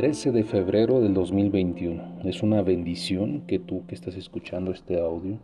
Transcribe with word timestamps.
13 0.00 0.32
de 0.32 0.44
febrero 0.44 1.02
del 1.02 1.12
2021. 1.12 2.20
Es 2.24 2.42
una 2.42 2.62
bendición 2.62 3.42
que 3.46 3.58
tú 3.58 3.84
que 3.86 3.94
estás 3.94 4.16
escuchando 4.16 4.70
este 4.70 4.98
audio 4.98 5.36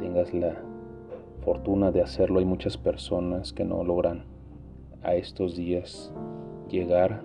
tengas 0.00 0.34
la 0.34 0.56
fortuna 1.44 1.92
de 1.92 2.02
hacerlo. 2.02 2.40
Hay 2.40 2.46
muchas 2.46 2.76
personas 2.76 3.52
que 3.52 3.64
no 3.64 3.84
logran 3.84 4.24
a 5.04 5.14
estos 5.14 5.54
días 5.54 6.12
llegar. 6.68 7.22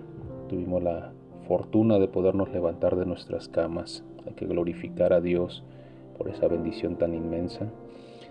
Tuvimos 0.48 0.80
la 0.84 1.10
fortuna 1.48 1.98
de 1.98 2.06
podernos 2.06 2.48
levantar 2.52 2.94
de 2.94 3.06
nuestras 3.06 3.48
camas. 3.48 4.04
Hay 4.24 4.34
que 4.34 4.46
glorificar 4.46 5.12
a 5.12 5.20
Dios 5.20 5.64
por 6.16 6.28
esa 6.28 6.46
bendición 6.46 6.94
tan 6.94 7.12
inmensa. 7.12 7.72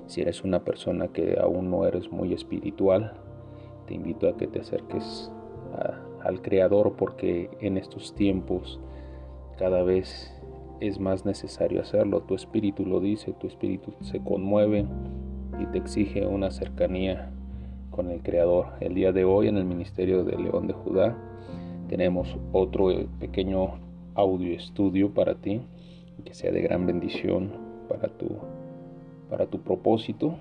Si 0.07 0.21
eres 0.21 0.45
una 0.45 0.63
persona 0.63 1.09
que 1.09 1.37
aún 1.37 1.69
no 1.69 1.85
eres 1.85 2.09
muy 2.13 2.31
espiritual, 2.31 3.11
te 3.87 3.93
invito 3.93 4.29
a 4.29 4.37
que 4.37 4.47
te 4.47 4.61
acerques 4.61 5.29
a 5.73 6.08
al 6.23 6.41
Creador 6.41 6.93
porque 6.97 7.49
en 7.61 7.77
estos 7.77 8.13
tiempos 8.15 8.79
cada 9.57 9.83
vez 9.83 10.33
es 10.79 10.99
más 10.99 11.25
necesario 11.25 11.81
hacerlo. 11.81 12.21
Tu 12.21 12.35
espíritu 12.35 12.85
lo 12.85 12.99
dice, 12.99 13.33
tu 13.33 13.47
espíritu 13.47 13.93
se 14.01 14.19
conmueve 14.19 14.85
y 15.59 15.65
te 15.67 15.77
exige 15.77 16.25
una 16.25 16.51
cercanía 16.51 17.31
con 17.91 18.09
el 18.09 18.21
Creador. 18.21 18.67
El 18.79 18.93
día 18.93 19.11
de 19.11 19.25
hoy 19.25 19.47
en 19.47 19.57
el 19.57 19.65
Ministerio 19.65 20.23
de 20.23 20.37
León 20.37 20.67
de 20.67 20.73
Judá 20.73 21.17
tenemos 21.89 22.37
otro 22.53 22.89
pequeño 23.19 23.79
audio 24.15 24.55
estudio 24.55 25.13
para 25.13 25.35
ti 25.35 25.61
que 26.23 26.33
sea 26.33 26.51
de 26.51 26.61
gran 26.61 26.85
bendición 26.85 27.51
para 27.87 28.07
tu, 28.09 28.27
para 29.29 29.45
tu 29.47 29.59
propósito 29.59 30.35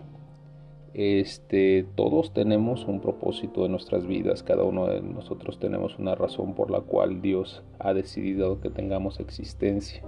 este, 0.95 1.87
todos 1.95 2.33
tenemos 2.33 2.85
un 2.87 3.01
propósito 3.01 3.65
en 3.65 3.73
nuestras 3.73 4.07
vidas, 4.07 4.43
cada 4.43 4.65
uno 4.65 4.87
de 4.87 5.03
nosotros 5.03 5.59
tenemos 5.59 5.99
una 5.99 6.15
razón 6.15 6.55
por 6.55 6.71
la 6.71 6.81
cual 6.81 7.21
Dios 7.21 7.63
ha 7.79 7.95
decidido 7.95 8.61
que 8.61 8.71
tengamos 8.71 9.21
existencia. 9.21 10.03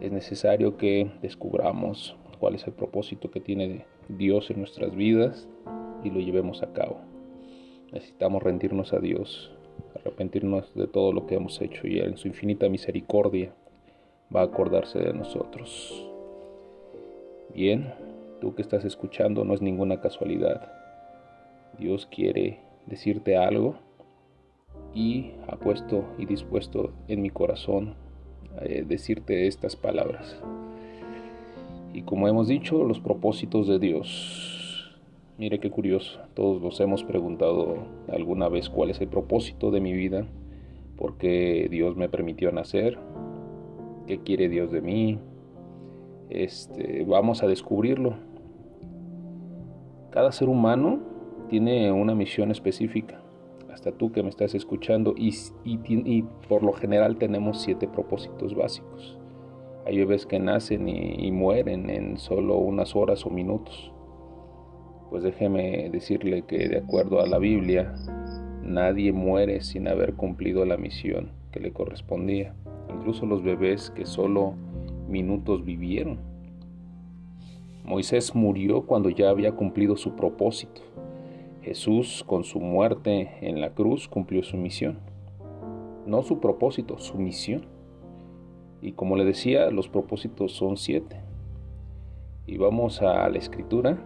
Es 0.00 0.12
necesario 0.12 0.76
que 0.76 1.10
descubramos 1.22 2.16
cuál 2.38 2.54
es 2.54 2.66
el 2.66 2.72
propósito 2.72 3.30
que 3.30 3.40
tiene 3.40 3.84
Dios 4.08 4.50
en 4.50 4.58
nuestras 4.58 4.94
vidas 4.94 5.48
y 6.04 6.10
lo 6.10 6.20
llevemos 6.20 6.62
a 6.62 6.72
cabo. 6.72 6.98
Necesitamos 7.92 8.42
rendirnos 8.42 8.92
a 8.92 9.00
Dios, 9.00 9.50
arrepentirnos 9.94 10.72
de 10.74 10.86
todo 10.86 11.12
lo 11.12 11.26
que 11.26 11.34
hemos 11.34 11.60
hecho 11.60 11.86
y 11.86 11.98
en 11.98 12.16
su 12.16 12.28
infinita 12.28 12.68
misericordia 12.68 13.52
va 14.34 14.42
a 14.42 14.44
acordarse 14.44 14.98
de 14.98 15.12
nosotros. 15.12 16.06
Bien, 17.54 17.92
Tú 18.40 18.54
que 18.54 18.62
estás 18.62 18.84
escuchando 18.84 19.44
no 19.44 19.54
es 19.54 19.62
ninguna 19.62 20.00
casualidad. 20.00 20.72
Dios 21.78 22.06
quiere 22.06 22.60
decirte 22.86 23.36
algo 23.36 23.74
y 24.94 25.32
ha 25.48 25.56
puesto 25.56 26.04
y 26.18 26.26
dispuesto 26.26 26.92
en 27.08 27.20
mi 27.20 27.30
corazón 27.30 27.94
eh, 28.62 28.84
decirte 28.86 29.46
estas 29.48 29.74
palabras. 29.74 30.40
Y 31.92 32.02
como 32.02 32.28
hemos 32.28 32.46
dicho, 32.46 32.84
los 32.84 33.00
propósitos 33.00 33.66
de 33.66 33.78
Dios. 33.80 34.96
Mire 35.36 35.58
qué 35.58 35.70
curioso, 35.70 36.20
todos 36.34 36.60
nos 36.60 36.80
hemos 36.80 37.04
preguntado 37.04 37.76
alguna 38.08 38.48
vez 38.48 38.68
cuál 38.68 38.90
es 38.90 39.00
el 39.00 39.08
propósito 39.08 39.70
de 39.70 39.80
mi 39.80 39.92
vida, 39.92 40.26
por 40.96 41.16
qué 41.16 41.68
Dios 41.70 41.96
me 41.96 42.08
permitió 42.08 42.50
nacer, 42.50 42.98
qué 44.06 44.18
quiere 44.18 44.48
Dios 44.48 44.72
de 44.72 44.80
mí. 44.80 45.18
Este, 46.30 47.04
vamos 47.04 47.42
a 47.42 47.46
descubrirlo 47.46 48.27
cada 50.10 50.32
ser 50.32 50.48
humano 50.48 51.00
tiene 51.48 51.92
una 51.92 52.14
misión 52.14 52.50
específica, 52.50 53.20
hasta 53.72 53.92
tú 53.92 54.12
que 54.12 54.22
me 54.22 54.28
estás 54.28 54.54
escuchando, 54.54 55.14
y, 55.16 56.22
por 56.48 56.62
lo 56.62 56.72
general 56.72 57.16
tenemos 57.16 57.62
siete 57.62 57.88
propósitos 57.88 58.54
básicos. 58.54 59.18
Hay 59.86 59.98
bebés 59.98 60.26
que 60.26 60.38
nacen 60.38 60.88
y, 60.88 61.30
mueren 61.32 61.90
en 61.90 62.18
solo 62.18 62.56
unas 62.56 62.94
horas 62.96 63.24
o 63.24 63.30
minutos. 63.30 63.92
Pues 65.10 65.22
déjeme 65.22 65.88
decirle 65.90 66.42
que 66.42 66.68
de 66.68 66.78
acuerdo 66.78 67.20
a 67.20 67.26
la 67.26 67.38
Biblia, 67.38 67.94
nadie 68.62 69.12
muere 69.12 69.62
sin 69.62 69.88
haber 69.88 70.14
cumplido 70.14 70.66
la 70.66 70.76
misión 70.76 71.30
que 71.52 71.60
le 71.60 71.72
correspondía. 71.72 72.54
Incluso 72.94 73.24
los 73.24 73.42
bebés 73.42 73.90
que 73.90 74.04
solo 74.04 74.54
minutos 75.08 75.64
vivieron 75.64 76.27
Moisés 77.88 78.34
murió 78.34 78.82
cuando 78.82 79.08
ya 79.08 79.30
había 79.30 79.52
cumplido 79.52 79.96
su 79.96 80.14
propósito. 80.14 80.82
Jesús, 81.62 82.22
con 82.26 82.44
su 82.44 82.60
muerte 82.60 83.38
en 83.40 83.62
la 83.62 83.70
cruz, 83.70 84.08
cumplió 84.08 84.42
su 84.42 84.58
misión. 84.58 84.98
No 86.04 86.22
su 86.22 86.38
propósito, 86.38 86.98
su 86.98 87.16
misión. 87.16 87.64
Y 88.82 88.92
como 88.92 89.16
le 89.16 89.24
decía, 89.24 89.70
los 89.70 89.88
propósitos 89.88 90.52
son 90.52 90.76
siete. 90.76 91.16
Y 92.46 92.58
vamos 92.58 93.00
a 93.00 93.26
la 93.30 93.38
escritura, 93.38 93.98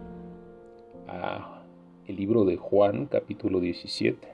a 1.09 1.65
el 2.07 2.15
libro 2.15 2.45
de 2.45 2.55
Juan, 2.55 3.07
capítulo 3.07 3.59
17. 3.59 4.29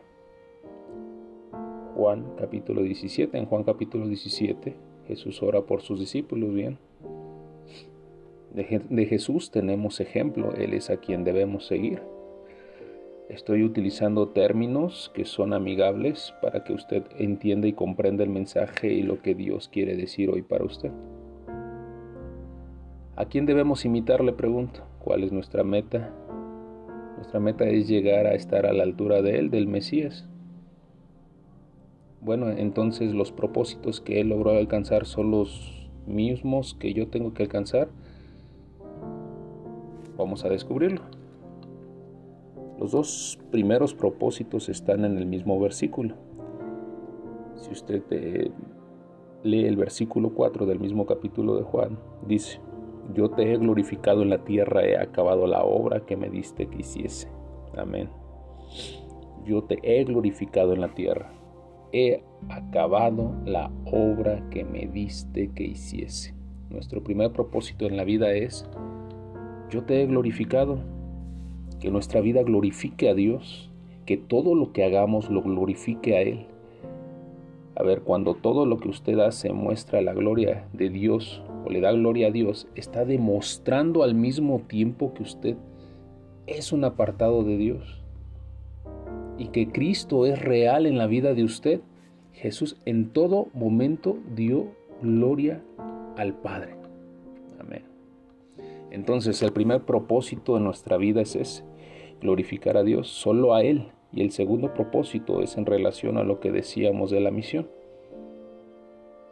Juan, 1.95 2.33
capítulo 2.37 2.83
17. 2.83 3.35
En 3.35 3.47
Juan, 3.47 3.63
capítulo 3.63 4.07
17, 4.07 4.75
Jesús 5.07 5.41
ora 5.41 5.61
por 5.61 5.81
sus 5.81 5.99
discípulos, 5.99 6.53
bien. 6.53 6.77
De, 8.53 9.05
Jesús 9.05 9.51
tenemos 9.51 9.99
ejemplo, 9.99 10.53
Él 10.55 10.73
es 10.73 10.89
a 10.89 10.97
quien 10.97 11.23
debemos 11.23 11.67
seguir. 11.67 12.01
Estoy 13.29 13.63
utilizando 13.63 14.29
términos 14.29 15.11
que 15.13 15.23
son 15.25 15.53
amigables 15.53 16.33
para 16.41 16.63
que 16.63 16.73
usted 16.73 17.03
entienda 17.19 17.67
y 17.67 17.73
comprenda 17.73 18.23
el 18.23 18.31
mensaje 18.31 18.91
y 18.91 19.03
lo 19.03 19.21
que 19.21 19.35
Dios 19.35 19.69
quiere 19.69 19.95
decir 19.95 20.31
hoy 20.31 20.41
para 20.41 20.65
usted. 20.65 20.91
¿A 23.15 23.25
quién 23.25 23.45
debemos 23.45 23.85
imitar? 23.85 24.23
Le 24.23 24.33
pregunto. 24.33 24.81
¿Cuál 24.99 25.23
es 25.23 25.31
nuestra 25.31 25.63
meta? 25.63 26.11
Nuestra 27.17 27.39
meta 27.39 27.65
es 27.65 27.87
llegar 27.87 28.25
a 28.25 28.33
estar 28.33 28.65
a 28.65 28.73
la 28.73 28.83
altura 28.83 29.21
de 29.21 29.37
Él, 29.37 29.51
del 29.51 29.67
Mesías. 29.67 30.27
Bueno, 32.21 32.49
entonces 32.49 33.13
los 33.13 33.31
propósitos 33.31 34.01
que 34.01 34.21
Él 34.21 34.29
logró 34.29 34.51
alcanzar 34.51 35.05
son 35.05 35.31
los 35.31 35.89
mismos 36.07 36.73
que 36.73 36.93
yo 36.93 37.09
tengo 37.09 37.33
que 37.33 37.43
alcanzar. 37.43 37.89
Vamos 40.19 40.43
a 40.43 40.49
descubrirlo. 40.49 41.01
Los 42.77 42.91
dos 42.91 43.39
primeros 43.51 43.93
propósitos 43.93 44.67
están 44.67 45.05
en 45.05 45.17
el 45.17 45.25
mismo 45.25 45.57
versículo. 45.61 46.15
Si 47.55 47.71
usted 47.71 48.03
eh, 48.09 48.51
lee 49.43 49.63
el 49.63 49.77
versículo 49.77 50.33
4 50.33 50.65
del 50.65 50.81
mismo 50.81 51.05
capítulo 51.05 51.55
de 51.55 51.63
Juan, 51.63 51.97
dice, 52.27 52.59
yo 53.13 53.29
te 53.29 53.53
he 53.53 53.57
glorificado 53.57 54.21
en 54.21 54.29
la 54.29 54.43
tierra, 54.43 54.83
he 54.83 54.97
acabado 54.97 55.47
la 55.47 55.63
obra 55.63 56.05
que 56.05 56.17
me 56.17 56.29
diste 56.29 56.67
que 56.67 56.79
hiciese. 56.79 57.29
Amén. 57.77 58.09
Yo 59.45 59.63
te 59.63 59.79
he 59.83 60.03
glorificado 60.03 60.73
en 60.73 60.81
la 60.81 60.93
tierra, 60.93 61.31
he 61.93 62.25
acabado 62.49 63.35
la 63.45 63.71
obra 63.85 64.49
que 64.49 64.65
me 64.65 64.85
diste 64.85 65.49
que 65.53 65.63
hiciese. 65.63 66.35
Nuestro 66.69 67.01
primer 67.01 67.31
propósito 67.31 67.85
en 67.85 67.95
la 67.95 68.03
vida 68.03 68.33
es 68.33 68.69
yo 69.69 69.83
te 69.83 70.01
he 70.01 70.07
glorificado, 70.07 70.79
que 71.79 71.91
nuestra 71.91 72.21
vida 72.21 72.43
glorifique 72.43 73.09
a 73.09 73.13
Dios, 73.13 73.69
que 74.05 74.17
todo 74.17 74.55
lo 74.55 74.73
que 74.73 74.83
hagamos 74.83 75.29
lo 75.29 75.41
glorifique 75.41 76.17
a 76.17 76.21
Él. 76.21 76.47
A 77.75 77.83
ver, 77.83 78.01
cuando 78.01 78.33
todo 78.33 78.65
lo 78.65 78.77
que 78.77 78.89
usted 78.89 79.19
hace 79.19 79.53
muestra 79.53 80.01
la 80.01 80.13
gloria 80.13 80.67
de 80.73 80.89
Dios 80.89 81.41
o 81.65 81.69
le 81.69 81.79
da 81.79 81.91
gloria 81.91 82.27
a 82.27 82.31
Dios, 82.31 82.67
está 82.75 83.05
demostrando 83.05 84.03
al 84.03 84.15
mismo 84.15 84.61
tiempo 84.67 85.13
que 85.13 85.23
usted 85.23 85.55
es 86.47 86.73
un 86.73 86.83
apartado 86.83 87.43
de 87.43 87.57
Dios 87.57 88.01
y 89.37 89.47
que 89.49 89.69
Cristo 89.71 90.25
es 90.25 90.39
real 90.39 90.85
en 90.85 90.97
la 90.97 91.07
vida 91.07 91.33
de 91.33 91.43
usted. 91.43 91.81
Jesús 92.33 92.77
en 92.85 93.09
todo 93.09 93.47
momento 93.53 94.17
dio 94.35 94.67
gloria 95.01 95.61
al 96.17 96.33
Padre. 96.33 96.78
Entonces 98.91 99.41
el 99.41 99.51
primer 99.51 99.85
propósito 99.85 100.55
de 100.55 100.61
nuestra 100.61 100.97
vida 100.97 101.21
es 101.21 101.35
ese, 101.35 101.63
glorificar 102.21 102.77
a 102.77 102.83
Dios, 102.83 103.07
solo 103.07 103.53
a 103.53 103.63
Él. 103.63 103.91
Y 104.11 104.21
el 104.21 104.31
segundo 104.31 104.73
propósito 104.73 105.41
es 105.41 105.57
en 105.57 105.65
relación 105.65 106.17
a 106.17 106.23
lo 106.23 106.39
que 106.39 106.51
decíamos 106.51 107.11
de 107.11 107.19
la 107.19 107.29
misión. 107.29 107.69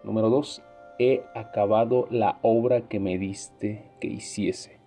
Número 0.04 0.30
dos, 0.30 0.62
he 1.00 1.24
acabado 1.36 2.08
la 2.12 2.40
obra 2.44 2.88
que 2.88 3.00
me 3.00 3.18
diste 3.18 3.92
que 4.00 4.08
hiciese. 4.08 4.80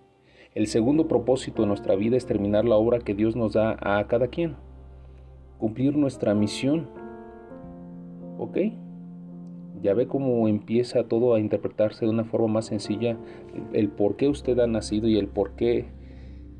El 0.53 0.67
segundo 0.67 1.07
propósito 1.07 1.61
de 1.61 1.67
nuestra 1.67 1.95
vida 1.95 2.17
es 2.17 2.25
terminar 2.25 2.65
la 2.65 2.75
obra 2.75 2.99
que 2.99 3.13
Dios 3.13 3.35
nos 3.35 3.53
da 3.53 3.77
a 3.81 4.05
cada 4.07 4.27
quien. 4.27 4.55
Cumplir 5.57 5.95
nuestra 5.95 6.33
misión. 6.33 6.89
¿Ok? 8.37 8.57
Ya 9.81 9.93
ve 9.93 10.07
cómo 10.07 10.47
empieza 10.47 11.07
todo 11.07 11.33
a 11.33 11.39
interpretarse 11.39 12.05
de 12.05 12.11
una 12.11 12.23
forma 12.23 12.47
más 12.47 12.67
sencilla 12.67 13.17
el, 13.73 13.89
por 13.89 14.15
qué 14.15 14.27
usted 14.27 14.59
ha 14.59 14.67
nacido 14.67 15.07
y 15.07 15.17
el 15.17 15.27
por 15.27 15.55
qué 15.55 15.87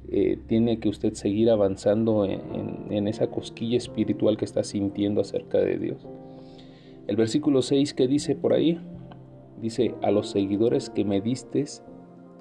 eh, 0.10 0.40
tiene 0.48 0.80
que 0.80 0.90
usted 0.90 1.14
seguir 1.14 1.50
avanzando 1.50 2.26
en, 2.26 3.08
esa 3.08 3.28
cosquilla 3.28 3.78
espiritual 3.78 4.38
que 4.38 4.46
está 4.46 4.64
sintiendo 4.64 5.22
acerca 5.22 5.60
de 5.60 5.78
Dios. 5.78 6.08
El 7.08 7.16
versículo 7.16 7.62
6 7.62 7.94
que 7.94 8.08
dice 8.08 8.36
por 8.36 8.54
ahí, 8.54 8.80
dice, 9.62 9.94
a 10.02 10.12
los 10.12 10.30
seguidores 10.30 10.90
que 10.90 11.06
me 11.06 11.22
diste, 11.22 11.64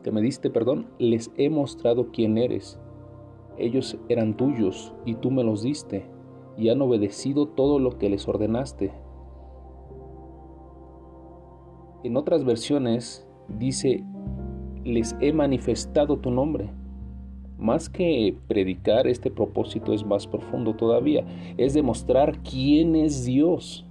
que 0.02 0.10
me 0.10 0.22
diste, 0.22 0.50
perdón, 0.50 0.86
les 0.98 1.30
he 1.36 1.50
mostrado 1.50 2.10
quién 2.10 2.38
eres. 2.38 2.78
Ellos 3.58 3.98
eran 4.08 4.36
tuyos 4.36 4.94
y 5.04 5.14
tú 5.14 5.30
me 5.30 5.44
los 5.44 5.62
diste 5.62 6.06
y 6.56 6.70
han 6.70 6.82
obedecido 6.82 7.46
todo 7.46 7.78
lo 7.78 7.98
que 7.98 8.10
les 8.10 8.26
ordenaste. 8.26 8.92
En 12.02 12.16
otras 12.16 12.44
versiones 12.44 13.26
dice, 13.58 14.02
les 14.84 15.14
he 15.20 15.32
manifestado 15.32 16.16
tu 16.16 16.30
nombre. 16.30 16.70
Más 17.58 17.90
que 17.90 18.34
predicar, 18.48 19.06
este 19.06 19.30
propósito 19.30 19.92
es 19.92 20.04
más 20.04 20.26
profundo 20.26 20.74
todavía, 20.74 21.26
es 21.58 21.74
demostrar 21.74 22.38
quién 22.42 22.96
es 22.96 23.26
Dios, 23.26 23.84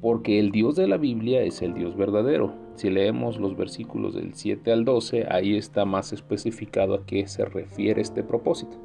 porque 0.00 0.40
el 0.40 0.50
Dios 0.50 0.74
de 0.74 0.88
la 0.88 0.96
Biblia 0.96 1.42
es 1.42 1.62
el 1.62 1.74
Dios 1.74 1.96
verdadero. 1.96 2.54
Si 2.74 2.90
leemos 2.90 3.38
los 3.38 3.56
versículos 3.56 4.14
del 4.14 4.34
7 4.34 4.72
al 4.72 4.84
12, 4.84 5.26
ahí 5.30 5.56
está 5.56 5.84
más 5.84 6.12
especificado 6.12 6.94
a 6.94 7.06
qué 7.06 7.28
se 7.28 7.44
refiere 7.44 8.00
este 8.00 8.24
propósito. 8.24 8.76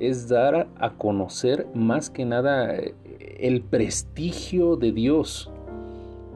Es 0.00 0.28
dar 0.28 0.68
a 0.76 0.90
conocer 0.94 1.68
más 1.72 2.10
que 2.10 2.24
nada 2.24 2.74
eh, 2.74 2.94
el 3.38 3.62
prestigio 3.62 4.74
de 4.74 4.90
Dios, 4.90 5.52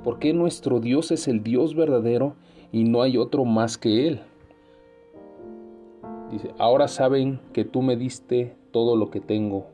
porque 0.05 0.33
nuestro 0.33 0.81
Dios 0.81 1.11
es 1.11 1.29
el 1.29 1.43
Dios 1.43 1.75
verdadero 1.75 2.35
y 2.73 2.85
no 2.85 3.03
hay 3.03 3.17
otro 3.17 3.45
más 3.45 3.79
que 3.79 4.09
Él. 4.09 4.21
Dice, 6.31 6.50
ahora 6.59 6.89
saben 6.89 7.41
que 7.53 7.65
tú 7.65 7.83
me 7.83 7.97
diste 7.97 8.55
todo 8.71 8.97
lo 8.97 9.11
que 9.11 9.21
tengo, 9.21 9.67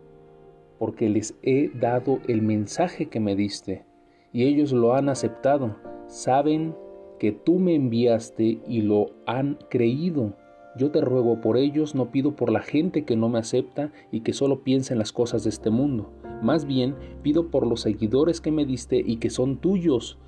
porque 0.79 1.09
les 1.09 1.35
he 1.43 1.69
dado 1.69 2.21
el 2.29 2.43
mensaje 2.43 3.07
que 3.07 3.19
me 3.19 3.35
diste, 3.35 3.85
y 4.33 4.45
ellos 4.45 4.73
lo 4.73 4.95
han 4.95 5.09
aceptado. 5.09 5.77
Saben 6.07 6.75
que 7.19 7.33
tú 7.33 7.59
me 7.59 7.75
enviaste 7.75 8.61
y 8.69 8.83
lo 8.83 9.11
han 9.27 9.59
creído. 9.69 10.35
Yo 10.77 10.91
te 10.91 11.01
ruego 11.01 11.41
por 11.41 11.57
ellos, 11.57 11.95
no 11.95 12.11
pido 12.11 12.37
por 12.37 12.51
la 12.51 12.61
gente 12.61 13.05
que 13.05 13.17
no 13.17 13.29
me 13.29 13.39
acepta 13.39 13.93
y 14.11 14.21
que 14.21 14.33
solo 14.33 14.63
piensa 14.63 14.93
en 14.95 14.99
las 14.99 15.13
cosas 15.13 15.45
de 15.45 15.51
este 15.51 15.71
mundo. 15.71 16.11
Más 16.43 16.67
bien, 16.67 16.95
pido 17.23 17.51
por 17.51 17.67
los 17.67 17.81
seguidores 17.81 18.41
que 18.41 18.53
me 18.53 18.67
diste 18.67 19.03
y 19.05 19.17
que 19.17 19.31
son 19.31 19.57
tuyos, 19.59 20.19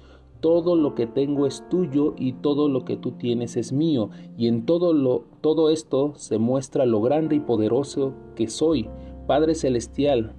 todo 0.40 0.76
lo 0.76 0.94
que 0.94 1.06
tengo 1.06 1.46
es 1.46 1.64
tuyo 1.68 2.14
y 2.16 2.32
todo 2.34 2.68
lo 2.68 2.84
que 2.84 2.96
tú 2.96 3.12
tienes 3.12 3.56
es 3.56 3.72
mío, 3.72 4.10
y 4.36 4.48
en 4.48 4.66
todo 4.66 4.92
lo 4.92 5.24
todo 5.40 5.70
esto 5.70 6.12
se 6.16 6.38
muestra 6.38 6.86
lo 6.86 7.00
grande 7.00 7.36
y 7.36 7.40
poderoso 7.40 8.14
que 8.34 8.48
soy, 8.48 8.88
Padre 9.26 9.54
celestial. 9.54 10.34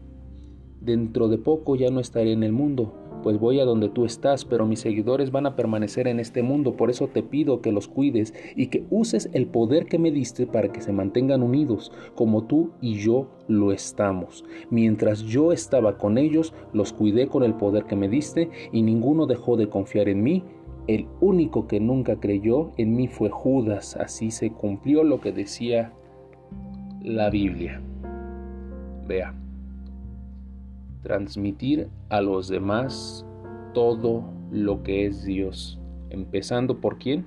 Dentro 0.80 1.28
de 1.28 1.38
poco 1.38 1.76
ya 1.76 1.90
no 1.90 2.00
estaré 2.00 2.32
en 2.32 2.44
el 2.44 2.54
mundo, 2.54 2.94
pues 3.24 3.40
voy 3.40 3.60
a 3.60 3.66
donde 3.66 3.90
tú 3.90 4.06
estás, 4.06 4.46
pero 4.46 4.66
mis 4.66 4.80
seguidores 4.80 5.32
van 5.32 5.46
a 5.46 5.56
permanecer 5.56 6.08
en 6.08 6.20
este 6.20 6.44
mundo, 6.44 6.76
por 6.76 6.90
eso 6.90 7.08
te 7.08 7.24
pido 7.24 7.62
que 7.62 7.72
los 7.72 7.88
cuides 7.88 8.34
y 8.56 8.68
que 8.68 8.86
uses 8.90 9.30
el 9.34 9.48
poder 9.48 9.86
que 9.86 10.00
me 10.00 10.12
diste 10.12 10.48
para 10.48 10.72
que 10.72 10.82
se 10.82 10.94
mantengan 10.94 11.44
unidos, 11.44 11.92
como 12.16 12.44
tú 12.44 12.72
y 12.82 12.96
yo 12.96 13.28
lo 13.48 13.72
estamos. 13.72 14.46
Mientras 14.70 15.24
yo 15.24 15.52
estaba 15.52 15.98
con 15.98 16.18
ellos, 16.18 16.54
los 16.74 16.94
cuidé 16.94 17.28
con 17.28 17.44
el 17.44 17.54
poder 17.54 17.86
que 17.86 17.96
me 17.96 18.10
diste 18.10 18.50
y 18.72 18.82
ninguno 18.82 19.26
dejó 19.26 19.58
de 19.58 19.70
confiar 19.70 20.10
en 20.10 20.24
mí. 20.24 20.44
El 20.88 21.08
único 21.20 21.68
que 21.68 21.80
nunca 21.80 22.20
creyó 22.20 22.72
en 22.78 22.96
mí 22.96 23.08
fue 23.08 23.30
Judas, 23.30 23.98
así 23.98 24.32
se 24.32 24.52
cumplió 24.52 25.04
lo 25.04 25.20
que 25.20 25.34
decía 25.34 25.94
la 27.02 27.30
Biblia. 27.30 27.82
Vea 29.06 29.34
transmitir 31.08 31.88
a 32.10 32.20
los 32.20 32.50
demás 32.50 33.26
todo 33.74 34.26
lo 34.52 34.84
que 34.84 35.06
es 35.06 35.24
Dios, 35.24 35.80
empezando 36.10 36.82
por 36.82 36.98
quién? 36.98 37.26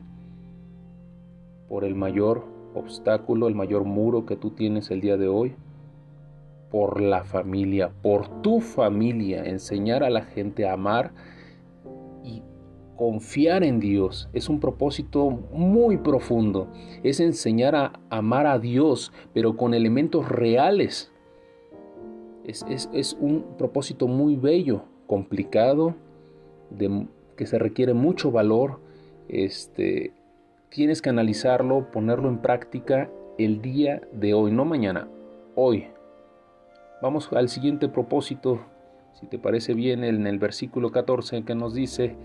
Por 1.66 1.84
el 1.84 1.94
mayor 1.94 2.44
obstáculo, 2.74 3.48
el 3.48 3.54
mayor 3.54 3.84
muro 3.84 4.26
que 4.26 4.36
tú 4.36 4.50
tienes 4.50 4.90
el 4.90 5.00
día 5.00 5.16
de 5.16 5.28
hoy, 5.28 5.54
por 6.70 7.00
la 7.00 7.24
familia, 7.24 7.90
por 8.02 8.42
tu 8.42 8.60
familia, 8.60 9.46
enseñar 9.46 10.04
a 10.04 10.10
la 10.10 10.24
gente 10.24 10.68
a 10.68 10.74
amar 10.74 11.12
y 12.22 12.42
confiar 12.96 13.64
en 13.64 13.80
Dios. 13.80 14.28
Es 14.34 14.50
un 14.50 14.60
propósito 14.60 15.30
muy 15.30 15.96
profundo, 15.96 16.68
es 17.02 17.18
enseñar 17.18 17.74
a 17.74 17.92
amar 18.10 18.46
a 18.46 18.58
Dios, 18.58 19.10
pero 19.32 19.56
con 19.56 19.72
elementos 19.72 20.28
reales 20.28 21.09
es, 22.50 23.16
un 23.20 23.44
propósito 23.58 24.08
muy 24.08 24.36
bello, 24.36 24.82
complicado, 25.06 25.94
de, 26.70 27.06
que 27.36 27.46
se 27.46 27.58
requiere 27.58 27.94
mucho 27.94 28.30
valor. 28.30 28.80
Este, 29.28 30.12
tienes 30.68 31.02
que 31.02 31.10
analizarlo, 31.10 31.90
ponerlo 31.90 32.28
en 32.28 32.38
práctica 32.38 33.10
el 33.38 33.62
día 33.62 34.02
de 34.12 34.34
hoy, 34.34 34.52
no 34.52 34.64
mañana, 34.64 35.08
hoy. 35.54 35.86
Vamos 37.02 37.30
al 37.32 37.48
siguiente 37.48 37.88
propósito, 37.88 38.60
si 39.14 39.26
te 39.26 39.38
parece 39.38 39.74
bien, 39.74 40.04
en 40.04 40.26
el 40.26 40.38
versículo 40.38 40.90
14 40.90 41.44
que 41.44 41.54
nos 41.54 41.74
dice, 41.74 42.16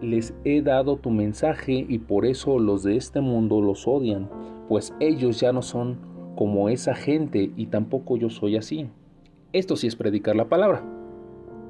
les 0.00 0.34
he 0.44 0.62
dado 0.62 0.96
tu 0.96 1.10
mensaje 1.10 1.86
y 1.88 1.98
por 1.98 2.26
eso 2.26 2.58
los 2.58 2.82
de 2.82 2.96
este 2.96 3.20
mundo 3.20 3.60
los 3.60 3.86
odian, 3.86 4.28
pues 4.68 4.94
ellos 5.00 5.40
ya 5.40 5.52
no 5.52 5.62
son 5.62 5.98
como 6.36 6.68
esa 6.68 6.94
gente 6.94 7.52
y 7.56 7.66
tampoco 7.66 8.16
yo 8.16 8.30
soy 8.30 8.56
así. 8.56 8.88
Esto 9.54 9.76
sí 9.76 9.86
es 9.86 9.94
predicar 9.94 10.34
la 10.34 10.46
palabra. 10.46 10.82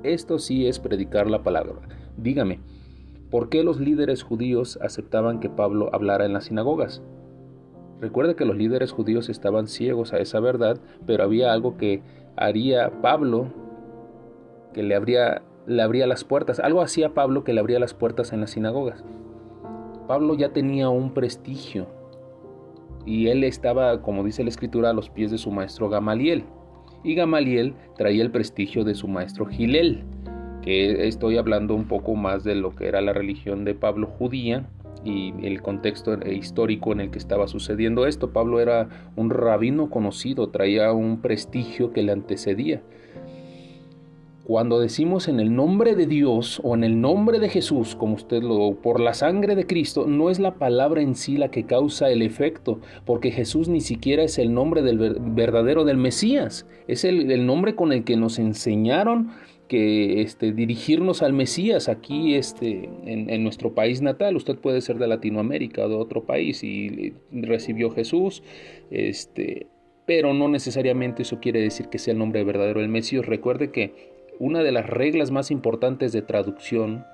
Esto 0.04 0.38
sí 0.38 0.66
es 0.66 0.80
predicar 0.80 1.28
la 1.28 1.42
palabra. 1.42 1.74
Dígame, 2.16 2.60
¿por 3.30 3.50
qué 3.50 3.62
los 3.62 3.78
líderes 3.78 4.22
judíos 4.22 4.78
aceptaban 4.80 5.38
que 5.38 5.50
Pablo 5.50 5.90
hablara 5.92 6.24
en 6.24 6.32
las 6.32 6.44
sinagogas? 6.44 7.02
Recuerde 8.00 8.36
que 8.36 8.46
los 8.46 8.56
líderes 8.56 8.90
judíos 8.90 9.28
estaban 9.28 9.66
ciegos 9.66 10.14
a 10.14 10.18
esa 10.18 10.40
verdad, 10.40 10.80
pero 11.04 11.24
había 11.24 11.52
algo 11.52 11.76
que 11.76 12.00
haría 12.36 13.02
Pablo 13.02 13.48
que 14.72 14.82
le 14.82 14.94
abría, 14.94 15.42
le 15.66 15.82
abría 15.82 16.06
las 16.06 16.24
puertas. 16.24 16.60
Algo 16.60 16.80
hacía 16.80 17.12
Pablo 17.12 17.44
que 17.44 17.52
le 17.52 17.60
abría 17.60 17.78
las 17.78 17.92
puertas 17.92 18.32
en 18.32 18.40
las 18.40 18.52
sinagogas. 18.52 19.04
Pablo 20.08 20.32
ya 20.36 20.54
tenía 20.54 20.88
un 20.88 21.12
prestigio 21.12 21.86
y 23.04 23.28
él 23.28 23.44
estaba, 23.44 24.00
como 24.00 24.24
dice 24.24 24.42
la 24.42 24.48
escritura, 24.48 24.88
a 24.88 24.94
los 24.94 25.10
pies 25.10 25.30
de 25.30 25.36
su 25.36 25.50
maestro 25.50 25.90
Gamaliel 25.90 26.46
y 27.04 27.14
Gamaliel 27.14 27.74
traía 27.96 28.22
el 28.22 28.30
prestigio 28.30 28.82
de 28.82 28.94
su 28.94 29.06
maestro 29.06 29.46
Gilel, 29.46 30.02
que 30.62 31.06
estoy 31.06 31.36
hablando 31.36 31.74
un 31.74 31.84
poco 31.84 32.16
más 32.16 32.42
de 32.42 32.54
lo 32.54 32.74
que 32.74 32.88
era 32.88 33.02
la 33.02 33.12
religión 33.12 33.64
de 33.64 33.74
Pablo 33.74 34.06
judía 34.06 34.66
y 35.04 35.34
el 35.46 35.60
contexto 35.60 36.18
histórico 36.26 36.92
en 36.92 37.00
el 37.00 37.10
que 37.10 37.18
estaba 37.18 37.46
sucediendo 37.46 38.06
esto. 38.06 38.32
Pablo 38.32 38.58
era 38.58 38.88
un 39.16 39.28
rabino 39.28 39.90
conocido, 39.90 40.48
traía 40.48 40.92
un 40.92 41.20
prestigio 41.20 41.92
que 41.92 42.02
le 42.02 42.12
antecedía. 42.12 42.80
Cuando 44.44 44.78
decimos 44.78 45.28
en 45.28 45.40
el 45.40 45.56
nombre 45.56 45.94
de 45.94 46.06
Dios 46.06 46.60
o 46.62 46.74
en 46.74 46.84
el 46.84 47.00
nombre 47.00 47.38
de 47.38 47.48
Jesús, 47.48 47.96
como 47.96 48.14
usted 48.14 48.42
lo, 48.42 48.74
por 48.74 49.00
la 49.00 49.14
sangre 49.14 49.56
de 49.56 49.66
Cristo, 49.66 50.06
no 50.06 50.28
es 50.28 50.38
la 50.38 50.56
palabra 50.56 51.00
en 51.00 51.14
sí 51.14 51.38
la 51.38 51.50
que 51.50 51.64
causa 51.64 52.10
el 52.10 52.20
efecto, 52.20 52.78
porque 53.06 53.30
Jesús 53.30 53.68
ni 53.68 53.80
siquiera 53.80 54.22
es 54.22 54.38
el 54.38 54.52
nombre 54.52 54.82
del 54.82 55.16
verdadero 55.18 55.84
del 55.84 55.96
Mesías, 55.96 56.66
es 56.88 57.04
el, 57.04 57.46
nombre 57.46 57.74
con 57.74 57.90
el 57.90 58.04
que 58.04 58.16
nos 58.18 58.38
enseñaron 58.38 59.30
que 59.66 60.20
este, 60.20 60.52
dirigirnos 60.52 61.22
al 61.22 61.32
Mesías 61.32 61.88
aquí 61.88 62.34
este, 62.34 62.90
en, 63.06 63.30
en, 63.30 63.42
nuestro 63.42 63.74
país 63.74 64.02
natal. 64.02 64.36
Usted 64.36 64.56
puede 64.56 64.82
ser 64.82 64.98
de 64.98 65.06
Latinoamérica 65.06 65.86
o 65.86 65.88
de 65.88 65.94
otro 65.94 66.24
país 66.24 66.62
y 66.62 67.14
recibió 67.32 67.90
Jesús, 67.90 68.42
este, 68.90 69.68
pero 70.04 70.34
no 70.34 70.48
necesariamente 70.48 71.22
eso 71.22 71.40
quiere 71.40 71.62
decir 71.62 71.88
que 71.88 71.98
sea 71.98 72.12
el 72.12 72.18
nombre 72.18 72.44
verdadero 72.44 72.80
del 72.80 72.90
Mesías. 72.90 73.24
Recuerde 73.24 73.70
que 73.70 74.13
una 74.38 74.62
de 74.62 74.72
las 74.72 74.86
reglas 74.86 75.30
más 75.30 75.50
importantes 75.50 76.12
de 76.12 76.22
traducción 76.22 77.04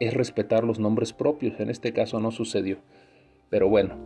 es 0.00 0.14
respetar 0.14 0.64
los 0.64 0.78
nombres 0.78 1.12
propios. 1.12 1.60
En 1.60 1.70
este 1.70 1.92
caso 1.92 2.20
no 2.20 2.30
sucedió. 2.30 2.78
Pero 3.50 3.68
bueno, 3.68 3.96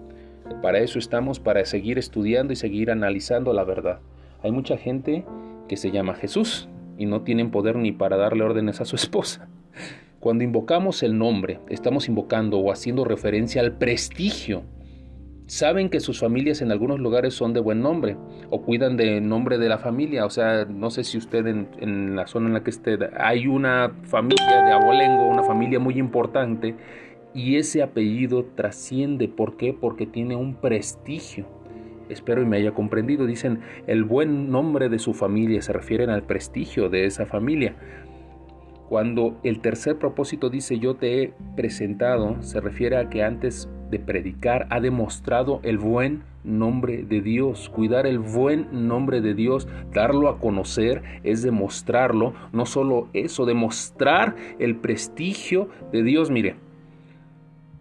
para 0.63 0.81
eso 0.81 0.99
estamos, 0.99 1.39
para 1.39 1.65
seguir 1.65 1.99
estudiando 1.99 2.53
y 2.53 2.57
seguir 2.57 2.91
analizando 2.91 3.53
la 3.53 3.65
verdad. 3.65 4.01
Hay 4.43 4.51
mucha 4.51 4.77
gente 4.77 5.25
que 5.69 5.77
se 5.77 5.91
llama 5.91 6.15
Jesús 6.15 6.69
y 6.99 7.07
no 7.07 7.23
tienen 7.23 7.51
poder 7.51 7.77
ni 7.77 7.93
para 7.93 8.17
darle 8.17 8.45
órdenes 8.45 8.81
a 8.81 8.85
su 8.85 8.97
esposa. 8.97 9.49
Cuando 10.21 10.43
invocamos 10.43 11.03
el 11.03 11.19
nombre, 11.19 11.61
estamos 11.69 12.09
invocando 12.09 12.59
o 12.59 12.73
haciendo 12.73 13.05
referencia 13.05 13.61
al 13.61 13.77
prestigio 13.77 14.63
saben 15.47 15.91
que 15.91 16.01
sus 16.01 16.21
familias 16.21 16.63
en 16.63 16.73
algunos 16.73 16.99
lugares 17.01 17.35
son 17.35 17.53
de 17.53 17.61
buen 17.61 17.83
nombre 17.83 18.17
o 18.51 18.63
cuidan 18.63 18.97
del 18.97 19.29
nombre 19.29 19.59
de 19.59 19.69
la 19.69 19.79
familia. 19.79 20.25
O 20.25 20.31
sea, 20.31 20.65
no 20.65 20.91
sé 20.91 21.05
si 21.05 21.19
usted 21.19 21.47
en, 21.47 22.17
la 22.17 22.27
zona 22.27 22.49
en 22.49 22.55
la 22.55 22.63
que 22.63 22.71
esté 22.71 22.99
hay 23.19 23.47
una 23.47 23.93
familia 24.05 24.63
de 24.65 24.73
abolengo, 24.73 25.29
una 25.29 25.43
familia 25.43 25.79
muy 25.79 25.99
importante 25.99 26.75
y 27.35 27.57
ese 27.57 27.83
apellido 27.83 28.45
trasciende. 28.55 29.29
¿Por 29.29 29.57
qué? 29.57 29.77
Porque 29.79 30.07
tiene 30.07 30.37
un 30.37 30.55
prestigio. 30.55 31.47
Espero 32.09 32.43
y 32.43 32.47
me 32.47 32.59
haya 32.59 32.73
comprendido. 32.73 33.27
Dicen 33.27 33.61
el 33.87 34.05
buen 34.05 34.51
nombre 34.51 34.89
de 34.89 34.99
su 34.99 35.15
familia, 35.15 35.61
se 35.63 35.73
refieren 35.73 36.11
al 36.11 36.23
prestigio 36.23 36.89
de 36.89 37.07
esa 37.07 37.27
familia. 37.27 37.77
Cuando 38.89 39.41
el 39.43 39.61
tercer 39.61 39.99
propósito 39.99 40.51
dice 40.51 40.79
yo 40.79 40.95
te 40.95 41.23
he 41.23 41.33
presentado, 41.57 42.41
se 42.43 42.61
refiere 42.61 42.99
a 42.99 43.09
que 43.09 43.23
antes 43.23 43.69
de 43.95 44.01
predicar 44.01 44.67
ha 44.71 44.81
demostrado 44.81 45.61
el 45.63 45.79
buen 45.79 46.25
nombre 46.43 47.05
de 47.05 47.21
Dios. 47.21 47.69
Cuidar 47.69 48.09
el 48.09 48.19
buen 48.19 48.89
nombre 48.89 49.21
de 49.21 49.35
Dios, 49.35 49.69
darlo 49.93 50.29
a 50.29 50.39
conocer, 50.41 51.05
es 51.23 51.43
demostrarlo. 51.43 52.35
No 52.53 52.67
solo 52.67 53.07
eso, 53.13 53.47
demostrar 53.47 54.35
el 54.59 54.75
prestigio 54.75 55.69
de 55.93 56.03
Dios. 56.03 56.29
Mire, 56.29 56.57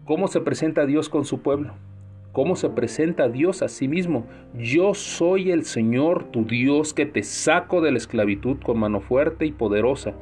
¿cómo 0.06 0.28
se 0.28 0.40
presenta 0.40 0.86
Dios 0.86 1.10
con 1.10 1.26
su 1.26 1.42
pueblo? 1.42 1.74
¿Cómo 2.32 2.56
se 2.56 2.70
presenta 2.70 3.28
Dios 3.28 3.64
a 3.64 3.68
sí 3.68 3.88
mismo? 3.88 4.28
Yo 4.56 4.94
soy 4.94 5.50
el 5.50 5.66
Señor, 5.66 6.26
tu 6.26 6.46
Dios, 6.46 6.94
que 6.94 7.08
te 7.08 7.24
saco 7.24 7.82
de 7.82 7.92
la 7.92 7.98
esclavitud 7.98 8.58
con 8.64 8.78
mano 8.78 9.02
fuerte 9.02 9.48
y 9.48 9.52
poderosa. 9.52 10.14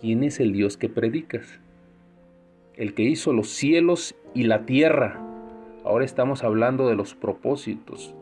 ¿Quién 0.00 0.24
es 0.24 0.40
el 0.40 0.54
Dios 0.54 0.78
que 0.78 0.88
predicas? 0.88 1.60
El 2.74 2.94
que 2.94 3.02
hizo 3.02 3.34
los 3.34 3.48
cielos 3.50 4.14
y 4.34 4.44
la 4.44 4.66
tierra. 4.66 5.20
Ahora 5.84 6.04
estamos 6.04 6.44
hablando 6.44 6.88
de 6.88 6.94
los 6.94 7.14
propósitos, 7.14 8.14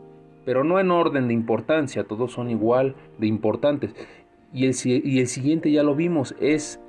pero 0.45 0.63
no 0.63 0.79
en 0.79 0.91
orden 0.91 1.27
de 1.27 1.33
importancia, 1.33 2.03
todos 2.03 2.31
son 2.31 2.49
igual 2.49 2.95
de 3.17 3.27
importantes. 3.27 3.93
Y 4.53 4.65
el, 4.65 4.75
y 4.85 5.19
el 5.19 5.27
siguiente 5.27 5.71
ya 5.71 5.83
lo 5.83 5.95
vimos, 5.95 6.35
es 6.39 6.79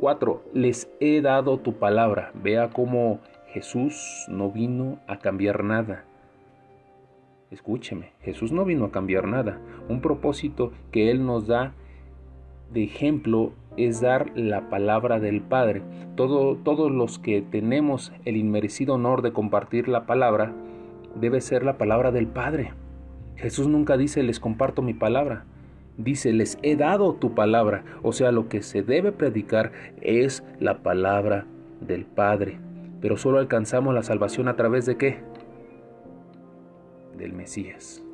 4. 0.00 0.42
Les 0.52 0.90
he 1.00 1.20
dado 1.20 1.58
tu 1.58 1.74
palabra. 1.74 2.32
Vea 2.34 2.70
cómo 2.70 3.20
Jesús 3.48 4.26
no 4.28 4.50
vino 4.50 4.98
a 5.06 5.18
cambiar 5.18 5.64
nada. 5.64 6.04
Escúcheme, 7.50 8.12
Jesús 8.20 8.52
no 8.52 8.64
vino 8.64 8.86
a 8.86 8.90
cambiar 8.90 9.28
nada. 9.28 9.60
Un 9.88 10.00
propósito 10.00 10.72
que 10.90 11.10
Él 11.10 11.24
nos 11.24 11.46
da 11.46 11.72
de 12.72 12.82
ejemplo 12.82 13.52
es 13.76 14.00
dar 14.00 14.30
la 14.34 14.68
palabra 14.68 15.20
del 15.20 15.40
Padre. 15.40 15.82
Todo, 16.14 16.56
todos 16.56 16.90
los 16.90 17.18
que 17.18 17.42
tenemos 17.42 18.12
el 18.24 18.36
inmerecido 18.36 18.94
honor 18.94 19.22
de 19.22 19.32
compartir 19.32 19.88
la 19.88 20.06
palabra, 20.06 20.52
debe 21.14 21.40
ser 21.40 21.64
la 21.64 21.78
palabra 21.78 22.12
del 22.12 22.26
Padre. 22.26 22.72
Jesús 23.36 23.68
nunca 23.68 23.96
dice 23.96 24.22
les 24.22 24.40
comparto 24.40 24.82
mi 24.82 24.94
palabra. 24.94 25.44
Dice, 25.98 26.32
les 26.34 26.58
he 26.62 26.76
dado 26.76 27.14
tu 27.14 27.34
palabra. 27.34 27.84
O 28.02 28.12
sea, 28.12 28.30
lo 28.30 28.48
que 28.48 28.62
se 28.62 28.82
debe 28.82 29.12
predicar 29.12 29.72
es 30.02 30.44
la 30.60 30.82
palabra 30.82 31.46
del 31.80 32.04
Padre. 32.04 32.58
Pero 33.00 33.16
solo 33.16 33.38
alcanzamos 33.38 33.94
la 33.94 34.02
salvación 34.02 34.48
a 34.48 34.56
través 34.56 34.84
de 34.84 34.96
qué? 34.96 35.20
Del 37.16 37.32
Mesías. 37.32 38.05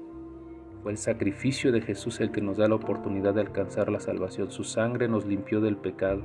Fue 0.83 0.91
el 0.91 0.99
sacrificio 0.99 1.71
de 1.71 1.81
Jesús 1.81 2.21
el 2.21 2.33
que 2.33 2.41
nos 2.41 2.57
da 2.57 2.67
la 2.67 2.75
oportunidad 2.75 3.35
de 3.35 3.41
alcanzar 3.41 3.89
la 3.91 4.01
salvación. 4.01 4.51
Su 4.51 4.65
sangre 4.65 5.07
nos 5.07 5.25
limpió 5.25 5.61
del 5.61 5.77
pecado. 5.77 6.23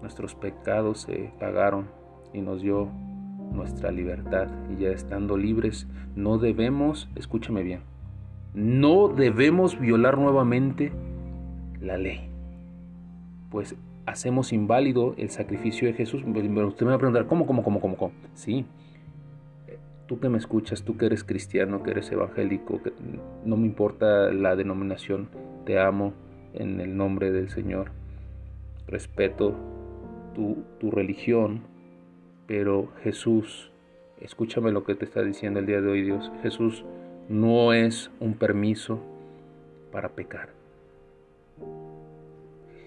Nuestros 0.00 0.34
pecados 0.34 1.02
se 1.02 1.32
pagaron 1.38 1.86
y 2.32 2.40
nos 2.40 2.62
dio 2.62 2.88
nuestra 3.52 3.92
libertad. 3.92 4.48
Y 4.72 4.82
ya 4.82 4.88
estando 4.88 5.36
libres, 5.36 5.86
no 6.16 6.38
debemos, 6.38 7.08
escúchame 7.14 7.62
bien, 7.62 7.82
no 8.54 9.06
debemos 9.06 9.78
violar 9.78 10.18
nuevamente 10.18 10.90
la 11.80 11.96
ley. 11.96 12.28
Pues 13.50 13.76
hacemos 14.04 14.52
inválido 14.52 15.14
el 15.16 15.30
sacrificio 15.30 15.86
de 15.86 15.94
Jesús. 15.94 16.24
Usted 16.24 16.86
me 16.86 16.90
va 16.90 16.96
a 16.96 16.98
preguntar, 16.98 17.26
¿cómo, 17.26 17.46
cómo, 17.46 17.62
cómo, 17.62 17.80
cómo? 17.80 17.96
cómo? 17.96 18.12
Sí. 18.34 18.66
Tú 20.06 20.20
que 20.20 20.28
me 20.28 20.38
escuchas, 20.38 20.82
tú 20.82 20.96
que 20.96 21.06
eres 21.06 21.24
cristiano, 21.24 21.82
que 21.82 21.92
eres 21.92 22.10
evangélico, 22.12 22.82
que 22.82 22.92
no 23.44 23.56
me 23.56 23.66
importa 23.66 24.32
la 24.32 24.56
denominación, 24.56 25.28
te 25.64 25.78
amo 25.78 26.12
en 26.54 26.80
el 26.80 26.96
nombre 26.96 27.30
del 27.30 27.48
Señor. 27.48 27.90
Respeto 28.86 29.54
tu, 30.34 30.64
tu 30.78 30.90
religión, 30.90 31.62
pero 32.46 32.88
Jesús, 33.02 33.70
escúchame 34.20 34.72
lo 34.72 34.84
que 34.84 34.94
te 34.94 35.04
está 35.04 35.22
diciendo 35.22 35.60
el 35.60 35.66
día 35.66 35.80
de 35.80 35.90
hoy 35.90 36.02
Dios. 36.02 36.30
Jesús 36.42 36.84
no 37.28 37.72
es 37.72 38.10
un 38.20 38.34
permiso 38.34 39.00
para 39.90 40.10
pecar. 40.10 40.50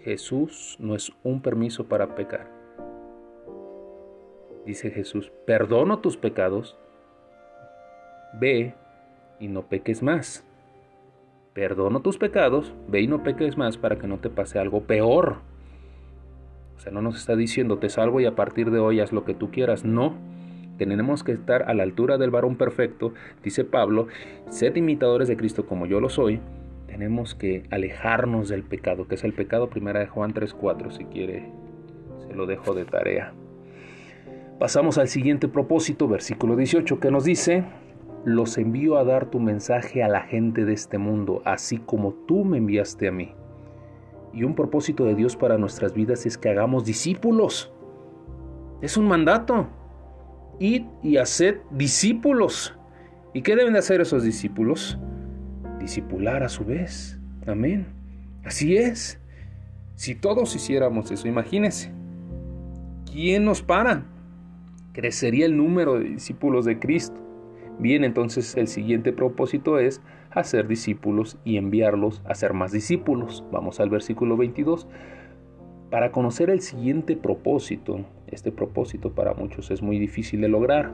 Jesús 0.04 0.78
no 0.80 0.96
es 0.96 1.12
un 1.24 1.42
permiso 1.42 1.86
para 1.86 2.14
pecar. 2.14 2.48
Dice 4.66 4.92
Jesús, 4.92 5.32
perdono 5.46 6.00
tus 6.00 6.18
pecados, 6.18 6.78
ve 8.40 8.74
y 9.40 9.48
no 9.48 9.64
peques 9.64 10.04
más. 10.04 10.46
Perdono 11.54 12.02
tus 12.02 12.18
pecados, 12.18 12.74
ve 12.88 13.02
y 13.02 13.08
no 13.08 13.24
peques 13.24 13.58
más 13.58 13.78
para 13.78 13.98
que 13.98 14.08
no 14.08 14.18
te 14.18 14.30
pase 14.30 14.60
algo 14.60 14.82
peor. 14.82 15.38
O 16.76 16.80
sea, 16.80 16.92
no 16.92 17.02
nos 17.02 17.18
está 17.18 17.36
diciendo 17.36 17.78
te 17.78 17.90
salvo 17.90 18.20
y 18.20 18.26
a 18.26 18.36
partir 18.36 18.72
de 18.72 18.80
hoy 18.80 19.00
haz 19.00 19.14
lo 19.14 19.24
que 19.24 19.34
tú 19.34 19.52
quieras. 19.52 19.86
No, 19.86 20.16
tenemos 20.78 21.24
que 21.24 21.32
estar 21.32 21.64
a 21.64 21.74
la 21.74 21.84
altura 21.84 22.18
del 22.18 22.32
varón 22.32 22.58
perfecto, 22.58 23.14
dice 23.44 23.64
Pablo, 23.64 24.08
sed 24.50 24.76
imitadores 24.76 25.28
de 25.28 25.38
Cristo 25.38 25.66
como 25.66 25.86
yo 25.86 26.00
lo 26.02 26.10
soy, 26.10 26.42
tenemos 26.88 27.36
que 27.36 27.64
alejarnos 27.72 28.50
del 28.50 28.64
pecado, 28.64 29.08
que 29.08 29.16
es 29.16 29.24
el 29.24 29.34
pecado 29.34 29.70
primera 29.70 30.00
de 30.00 30.08
Juan 30.08 30.34
3.4, 30.34 30.92
si 30.92 31.06
quiere, 31.06 31.50
se 32.28 32.34
lo 32.34 32.46
dejo 32.46 32.74
de 32.74 32.86
tarea. 32.86 33.34
Pasamos 34.60 34.98
al 34.98 35.08
siguiente 35.08 35.48
propósito, 35.48 36.08
versículo 36.08 36.56
18, 36.56 37.00
que 37.00 37.12
nos 37.12 37.26
dice, 37.26 37.66
los 38.26 38.58
envío 38.58 38.98
a 38.98 39.04
dar 39.04 39.30
tu 39.30 39.40
mensaje 39.40 40.04
a 40.04 40.08
la 40.08 40.22
gente 40.22 40.66
de 40.66 40.74
este 40.74 40.98
mundo, 40.98 41.42
así 41.46 41.78
como 41.78 42.14
tú 42.28 42.44
me 42.44 42.58
enviaste 42.58 43.08
a 43.08 43.12
mí. 43.12 43.34
Y 44.34 44.44
un 44.44 44.56
propósito 44.56 45.06
de 45.06 45.16
Dios 45.16 45.38
para 45.38 45.58
nuestras 45.58 45.94
vidas 45.94 46.26
es 46.26 46.38
que 46.38 46.50
hagamos 46.50 46.84
discípulos. 46.84 47.72
Es 48.82 48.98
un 48.98 49.08
mandato. 49.08 49.68
Id 50.60 50.84
y 51.04 51.18
haced 51.18 51.58
discípulos. 51.72 52.78
¿Y 53.34 53.44
qué 53.44 53.56
deben 53.56 53.74
de 53.74 53.80
hacer 53.80 54.02
esos 54.02 54.24
discípulos? 54.24 55.00
discipular 55.80 56.42
a 56.42 56.50
su 56.50 56.66
vez. 56.66 57.20
Amén. 57.46 57.86
Así 58.44 58.76
es. 58.76 59.20
Si 59.96 60.16
todos 60.16 60.56
hiciéramos 60.56 61.12
eso, 61.12 61.28
imagínense. 61.28 61.92
¿Quién 63.12 63.46
nos 63.46 63.62
para? 63.62 64.04
Crecería 64.94 65.46
el 65.46 65.56
número 65.56 66.00
de 66.00 66.06
discípulos 66.06 66.66
de 66.66 66.80
Cristo. 66.80 67.25
Bien, 67.80 68.04
entonces 68.04 68.56
el 68.56 68.68
siguiente 68.68 69.12
propósito 69.12 69.80
es 69.80 70.02
hacer 70.32 70.68
discípulos 70.68 71.38
y 71.44 71.58
enviarlos 71.58 72.22
a 72.26 72.34
ser 72.36 72.54
más 72.54 72.72
discípulos. 72.72 73.44
Vamos 73.52 73.80
al 73.80 73.90
versículo 73.90 74.38
22. 74.38 74.88
Para 75.90 76.12
conocer 76.12 76.50
el 76.50 76.62
siguiente 76.62 77.16
propósito, 77.16 78.00
este 78.28 78.52
propósito 78.52 79.12
para 79.12 79.34
muchos 79.34 79.72
es 79.72 79.82
muy 79.82 80.00
difícil 80.00 80.42
de 80.42 80.48
lograr, 80.48 80.92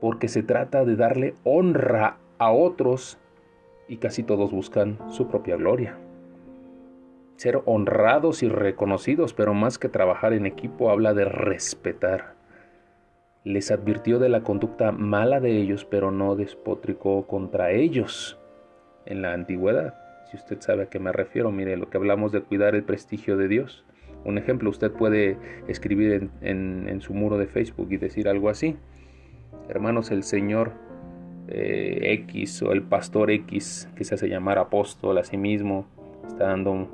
porque 0.00 0.28
se 0.28 0.42
trata 0.42 0.84
de 0.84 0.96
darle 0.96 1.34
honra 1.44 2.18
a 2.38 2.52
otros 2.52 3.18
y 3.88 3.96
casi 3.96 4.22
todos 4.22 4.52
buscan 4.52 4.98
su 5.08 5.28
propia 5.28 5.56
gloria. 5.56 5.98
Ser 7.36 7.60
honrados 7.66 8.42
y 8.42 8.48
reconocidos, 8.48 9.34
pero 9.34 9.54
más 9.54 9.78
que 9.78 9.88
trabajar 9.88 10.32
en 10.32 10.46
equipo 10.46 10.90
habla 10.90 11.14
de 11.14 11.26
respetar. 11.26 12.35
Les 13.46 13.70
advirtió 13.70 14.18
de 14.18 14.28
la 14.28 14.40
conducta 14.42 14.90
mala 14.90 15.38
de 15.38 15.56
ellos, 15.56 15.84
pero 15.84 16.10
no 16.10 16.34
despotricó 16.34 17.28
contra 17.28 17.70
ellos. 17.70 18.40
En 19.04 19.22
la 19.22 19.34
antigüedad, 19.34 19.94
si 20.28 20.36
usted 20.36 20.60
sabe 20.60 20.82
a 20.82 20.86
qué 20.86 20.98
me 20.98 21.12
refiero, 21.12 21.52
mire 21.52 21.76
lo 21.76 21.88
que 21.88 21.96
hablamos 21.96 22.32
de 22.32 22.40
cuidar 22.40 22.74
el 22.74 22.82
prestigio 22.82 23.36
de 23.36 23.46
Dios. 23.46 23.84
Un 24.24 24.36
ejemplo, 24.36 24.68
usted 24.68 24.90
puede 24.90 25.38
escribir 25.68 26.28
en, 26.40 27.00
su 27.02 27.14
muro 27.14 27.38
de 27.38 27.46
Facebook 27.46 27.86
y 27.92 27.98
decir 27.98 28.28
algo 28.28 28.48
así. 28.48 28.74
Hermanos, 29.68 30.10
el 30.10 30.24
Señor 30.24 30.72
eh, 31.46 32.00
X 32.26 32.60
o 32.62 32.72
el 32.72 32.82
pastor 32.82 33.30
X 33.30 33.88
que 33.94 34.02
se 34.02 34.16
hace 34.16 34.28
llamar 34.28 34.58
apóstol 34.58 35.18
a 35.18 35.22
sí 35.22 35.36
mismo 35.36 35.86
está 36.26 36.48
dando 36.48 36.88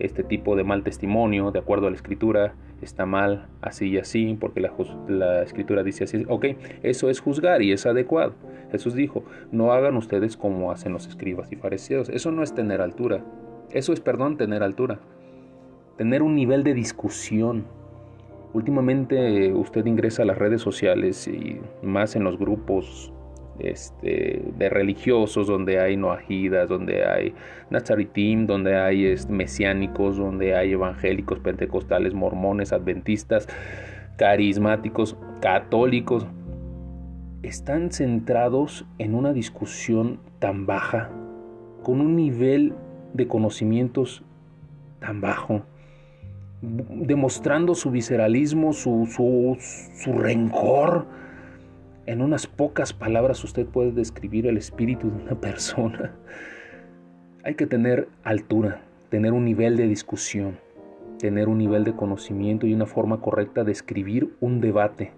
este 0.00 0.24
tipo 0.24 0.56
de 0.56 0.64
mal 0.64 0.82
testimonio 0.82 1.52
de 1.52 1.60
acuerdo 1.60 1.86
a 1.86 1.90
la 1.90 1.96
escritura 1.96 2.56
está 2.82 3.06
mal 3.06 3.46
así 3.62 3.88
y 3.88 3.98
así 3.98 4.36
porque 4.38 4.60
la, 4.60 4.72
la 5.08 5.42
escritura 5.42 5.82
dice 5.82 6.04
así 6.04 6.24
ok 6.28 6.46
eso 6.82 7.08
es 7.10 7.20
juzgar 7.20 7.62
y 7.62 7.72
es 7.72 7.86
adecuado. 7.86 8.34
Jesús 8.70 8.94
dijo 8.94 9.24
no 9.52 9.72
hagan 9.72 9.96
ustedes 9.96 10.36
como 10.36 10.70
hacen 10.70 10.92
los 10.92 11.06
escribas 11.06 11.52
y 11.52 11.56
fariseos. 11.56 12.08
Eso 12.08 12.30
no 12.30 12.42
es 12.42 12.54
tener 12.54 12.80
altura. 12.80 13.24
Eso 13.70 13.92
es 13.92 14.00
perdón 14.00 14.36
tener 14.36 14.62
altura. 14.62 14.98
Tener 15.96 16.22
un 16.22 16.34
nivel 16.34 16.64
de 16.64 16.74
discusión. 16.74 17.64
Últimamente 18.52 19.52
usted 19.52 19.84
ingresa 19.86 20.22
a 20.22 20.26
las 20.26 20.38
redes 20.38 20.60
sociales 20.60 21.28
y 21.28 21.60
más 21.82 22.16
en 22.16 22.24
los 22.24 22.38
grupos 22.38 23.12
este, 23.58 24.42
de 24.56 24.68
religiosos, 24.68 25.46
donde 25.46 25.80
hay 25.80 25.96
noajidas, 25.96 26.68
donde 26.68 27.04
hay 27.04 27.34
nazaritim, 27.70 28.46
donde 28.46 28.76
hay 28.76 29.14
mesiánicos, 29.28 30.16
donde 30.16 30.54
hay 30.54 30.72
evangélicos, 30.72 31.38
pentecostales, 31.40 32.14
mormones, 32.14 32.72
adventistas, 32.72 33.48
carismáticos, 34.16 35.16
católicos, 35.40 36.26
están 37.42 37.92
centrados 37.92 38.86
en 38.98 39.14
una 39.14 39.32
discusión 39.32 40.20
tan 40.38 40.66
baja, 40.66 41.10
con 41.82 42.00
un 42.00 42.16
nivel 42.16 42.74
de 43.14 43.28
conocimientos 43.28 44.24
tan 44.98 45.20
bajo, 45.20 45.62
demostrando 46.60 47.74
su 47.74 47.90
visceralismo, 47.90 48.72
su, 48.72 49.06
su, 49.06 49.56
su 49.60 50.12
rencor. 50.12 51.06
En 52.06 52.22
unas 52.22 52.46
pocas 52.46 52.92
palabras 52.92 53.42
usted 53.42 53.66
puede 53.66 53.90
describir 53.90 54.46
el 54.46 54.56
espíritu 54.56 55.10
de 55.10 55.22
una 55.24 55.34
persona. 55.40 56.14
Hay 57.42 57.54
que 57.54 57.66
tener 57.66 58.08
altura, 58.22 58.80
tener 59.10 59.32
un 59.32 59.44
nivel 59.44 59.76
de 59.76 59.88
discusión, 59.88 60.58
tener 61.18 61.48
un 61.48 61.58
nivel 61.58 61.82
de 61.82 61.96
conocimiento 61.96 62.66
y 62.66 62.74
una 62.74 62.86
forma 62.86 63.20
correcta 63.20 63.64
de 63.64 63.72
escribir 63.72 64.36
un 64.40 64.60
debate. 64.60 65.12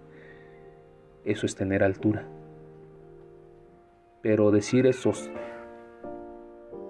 Eso 1.25 1.45
es 1.45 1.55
tener 1.55 1.83
altura. 1.83 2.25
Pero 4.23 4.49
decir 4.49 4.87
esos 4.87 5.29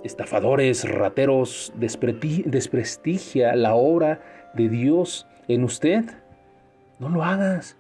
estafadores, 0.03 0.89
rateros, 0.89 1.74
desprestigia 1.75 3.53
la 3.56 3.75
obra 3.75 4.22
de 4.53 4.70
Dios 4.70 5.27
en 5.50 5.65
usted. 5.65 6.06
No 7.00 7.10
lo 7.10 7.24
hagas. 7.24 7.75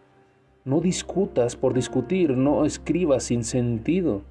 No 0.69 0.81
discutas 0.81 1.55
por 1.55 1.73
discutir, 1.73 2.37
no 2.37 2.63
escribas 2.63 3.23
sin 3.23 3.43
sentido. 3.43 4.21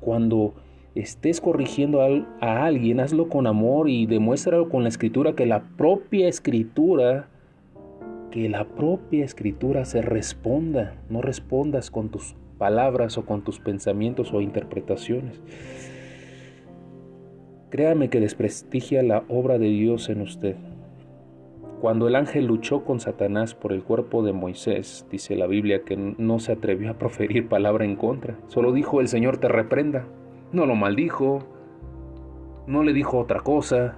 Cuando 0.00 0.54
estés 0.94 1.42
corrigiendo 1.42 2.00
a, 2.00 2.64
alguien, 2.64 3.00
hazlo 3.00 3.28
con 3.28 3.46
amor 3.46 3.90
y 3.90 4.06
demuéstralo 4.06 4.70
con 4.70 4.82
la 4.82 4.88
escritura 4.88 5.34
que 5.34 5.44
la 5.44 5.64
propia 5.76 6.26
escritura, 6.26 7.28
que 8.30 8.48
la 8.48 8.64
propia 8.64 9.26
escritura 9.26 9.84
se 9.84 10.00
responda. 10.00 10.94
No 11.10 11.20
respondas 11.20 11.90
con 11.90 12.08
tus 12.08 12.34
palabras 12.56 13.18
o 13.18 13.26
con 13.26 13.44
tus 13.44 13.60
pensamientos 13.60 14.32
o 14.32 14.40
interpretaciones. 14.40 15.38
Créame 17.68 18.08
que 18.08 18.20
desprestigia 18.20 19.02
la 19.02 19.22
obra 19.28 19.58
de 19.58 19.68
Dios 19.68 20.08
en 20.08 20.22
usted. 20.22 20.56
Cuando 21.80 22.08
el 22.08 22.16
ángel 22.16 22.46
luchó 22.46 22.84
con 22.84 22.98
Satanás 22.98 23.54
por 23.54 23.72
el 23.72 23.84
cuerpo 23.84 24.24
de 24.24 24.32
Moisés, 24.32 25.06
dice 25.12 25.36
la 25.36 25.46
Biblia 25.46 25.82
que 25.84 25.96
no 25.96 26.40
se 26.40 26.50
atrevió 26.50 26.90
a 26.90 26.94
proferir 26.94 27.48
palabra 27.48 27.84
en 27.84 27.94
contra, 27.94 28.36
solo 28.48 28.72
dijo 28.72 29.00
el 29.00 29.06
Señor 29.06 29.36
te 29.36 29.46
reprenda. 29.46 30.04
No 30.52 30.66
lo 30.66 30.74
maldijo, 30.74 31.44
no 32.66 32.82
le 32.82 32.92
dijo 32.92 33.18
otra 33.18 33.40
cosa, 33.40 33.96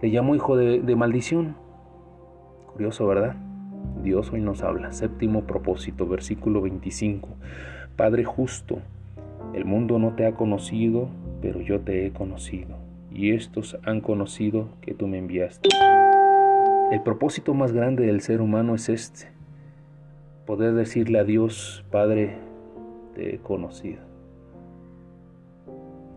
le 0.00 0.12
llamó 0.12 0.36
hijo 0.36 0.56
de, 0.56 0.80
de 0.80 0.94
maldición. 0.94 1.56
Curioso, 2.72 3.08
¿verdad? 3.08 3.34
Dios 4.04 4.32
hoy 4.32 4.40
nos 4.40 4.62
habla. 4.62 4.92
Séptimo 4.92 5.42
propósito, 5.42 6.06
versículo 6.06 6.62
25. 6.62 7.28
Padre 7.96 8.22
justo, 8.22 8.78
el 9.54 9.64
mundo 9.64 9.98
no 9.98 10.14
te 10.14 10.24
ha 10.24 10.34
conocido, 10.34 11.08
pero 11.42 11.60
yo 11.60 11.80
te 11.80 12.06
he 12.06 12.12
conocido, 12.12 12.76
y 13.10 13.32
estos 13.32 13.76
han 13.84 14.00
conocido 14.02 14.68
que 14.82 14.94
tú 14.94 15.08
me 15.08 15.18
enviaste. 15.18 15.68
El 16.90 17.02
propósito 17.02 17.52
más 17.52 17.72
grande 17.72 18.06
del 18.06 18.22
ser 18.22 18.40
humano 18.40 18.74
es 18.74 18.88
este, 18.88 19.28
poder 20.46 20.72
decirle 20.72 21.18
a 21.18 21.24
Dios, 21.24 21.84
Padre, 21.90 22.38
te 23.14 23.34
he 23.34 23.38
conocido. 23.40 24.00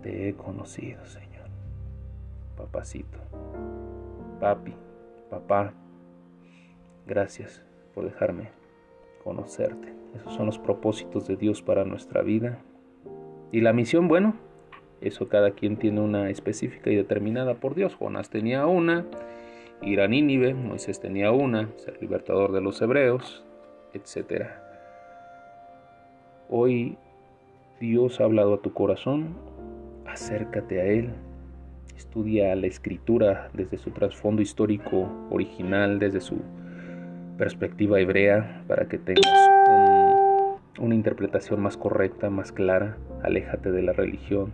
Te 0.01 0.29
he 0.29 0.33
conocido, 0.33 1.05
Señor. 1.05 1.49
Papacito, 2.55 3.17
papi, 4.39 4.73
papá, 5.29 5.73
gracias 7.05 7.61
por 7.93 8.05
dejarme 8.05 8.49
conocerte. 9.25 9.93
Esos 10.15 10.33
son 10.35 10.45
los 10.45 10.57
propósitos 10.57 11.27
de 11.27 11.35
Dios 11.35 11.61
para 11.61 11.83
nuestra 11.83 12.21
vida. 12.21 12.59
Y 13.51 13.59
la 13.59 13.73
misión, 13.73 14.07
bueno, 14.07 14.35
eso 15.01 15.27
cada 15.27 15.51
quien 15.51 15.75
tiene 15.75 15.99
una 15.99 16.29
específica 16.29 16.89
y 16.91 16.95
determinada 16.95 17.55
por 17.55 17.75
Dios. 17.75 17.95
Jonás 17.95 18.29
tenía 18.29 18.65
una, 18.67 19.05
ir 19.81 20.01
a 20.01 20.07
Nínive, 20.07 20.53
Moisés 20.53 20.99
tenía 20.99 21.31
una, 21.31 21.69
ser 21.77 22.01
libertador 22.01 22.51
de 22.51 22.61
los 22.61 22.81
hebreos, 22.81 23.43
etc. 23.93 24.45
Hoy 26.49 26.97
Dios 27.79 28.21
ha 28.21 28.25
hablado 28.25 28.55
a 28.55 28.61
tu 28.61 28.73
corazón, 28.73 29.35
acércate 30.05 30.81
a 30.81 30.85
Él, 30.85 31.09
estudia 31.95 32.55
la 32.55 32.67
escritura 32.67 33.49
desde 33.53 33.77
su 33.77 33.91
trasfondo 33.91 34.41
histórico 34.41 35.09
original, 35.29 35.99
desde 35.99 36.21
su 36.21 36.37
perspectiva 37.37 37.99
hebrea, 37.99 38.63
para 38.67 38.87
que 38.87 38.97
tengas 38.97 39.25
una 40.79 40.95
interpretación 40.95 41.61
más 41.61 41.77
correcta, 41.77 42.29
más 42.29 42.51
clara. 42.51 42.97
Aléjate 43.23 43.71
de 43.71 43.81
la 43.81 43.93
religión, 43.93 44.51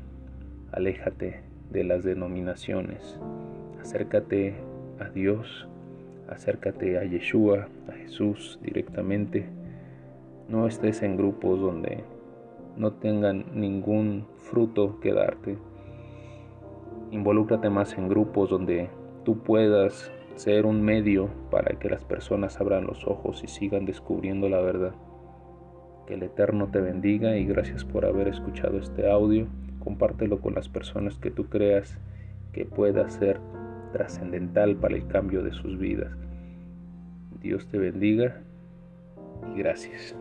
aléjate 0.71 1.41
de 1.71 1.83
las 1.83 2.03
denominaciones, 2.03 3.19
acércate 3.81 4.55
a 4.99 5.09
Dios, 5.09 5.67
acércate 6.29 6.97
a 6.97 7.03
Yeshua, 7.03 7.67
a 7.87 7.91
Jesús 7.93 8.59
directamente. 8.61 9.45
No 10.49 10.67
estés 10.67 11.01
en 11.03 11.17
grupos 11.17 11.59
donde 11.59 12.03
no 12.77 12.93
tengan 12.93 13.45
ningún 13.53 14.25
fruto 14.37 14.99
que 14.99 15.13
darte. 15.13 15.57
Involúcrate 17.11 17.69
más 17.69 17.97
en 17.97 18.07
grupos 18.07 18.49
donde 18.49 18.89
tú 19.23 19.39
puedas 19.39 20.11
ser 20.35 20.65
un 20.65 20.81
medio 20.81 21.29
para 21.49 21.77
que 21.79 21.89
las 21.89 22.03
personas 22.03 22.59
abran 22.61 22.85
los 22.85 23.07
ojos 23.07 23.43
y 23.43 23.47
sigan 23.47 23.85
descubriendo 23.85 24.49
la 24.49 24.61
verdad. 24.61 24.93
Que 26.05 26.13
el 26.13 26.23
Eterno 26.23 26.69
te 26.71 26.79
bendiga 26.79 27.37
y 27.37 27.45
gracias 27.45 27.83
por 27.83 28.05
haber 28.05 28.27
escuchado 28.27 28.77
este 28.77 29.09
audio. 29.09 29.47
Compártelo 29.83 30.39
con 30.39 30.53
las 30.53 30.69
personas 30.69 31.17
que 31.17 31.31
tú 31.31 31.45
creas 31.45 31.97
que 32.53 32.65
pueda 32.65 33.09
ser 33.09 33.39
trascendental 33.91 34.75
para 34.75 34.95
el 34.95 35.07
cambio 35.07 35.43
de 35.43 35.53
sus 35.53 35.77
vidas. 35.77 36.11
Dios 37.41 37.67
te 37.67 37.77
bendiga 37.77 38.41
y 39.53 39.59
gracias. 39.59 40.15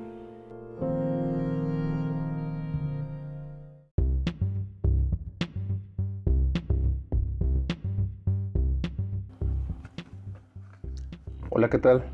Hola, 11.50 11.70
¿qué 11.70 11.78
tal? 11.78 12.04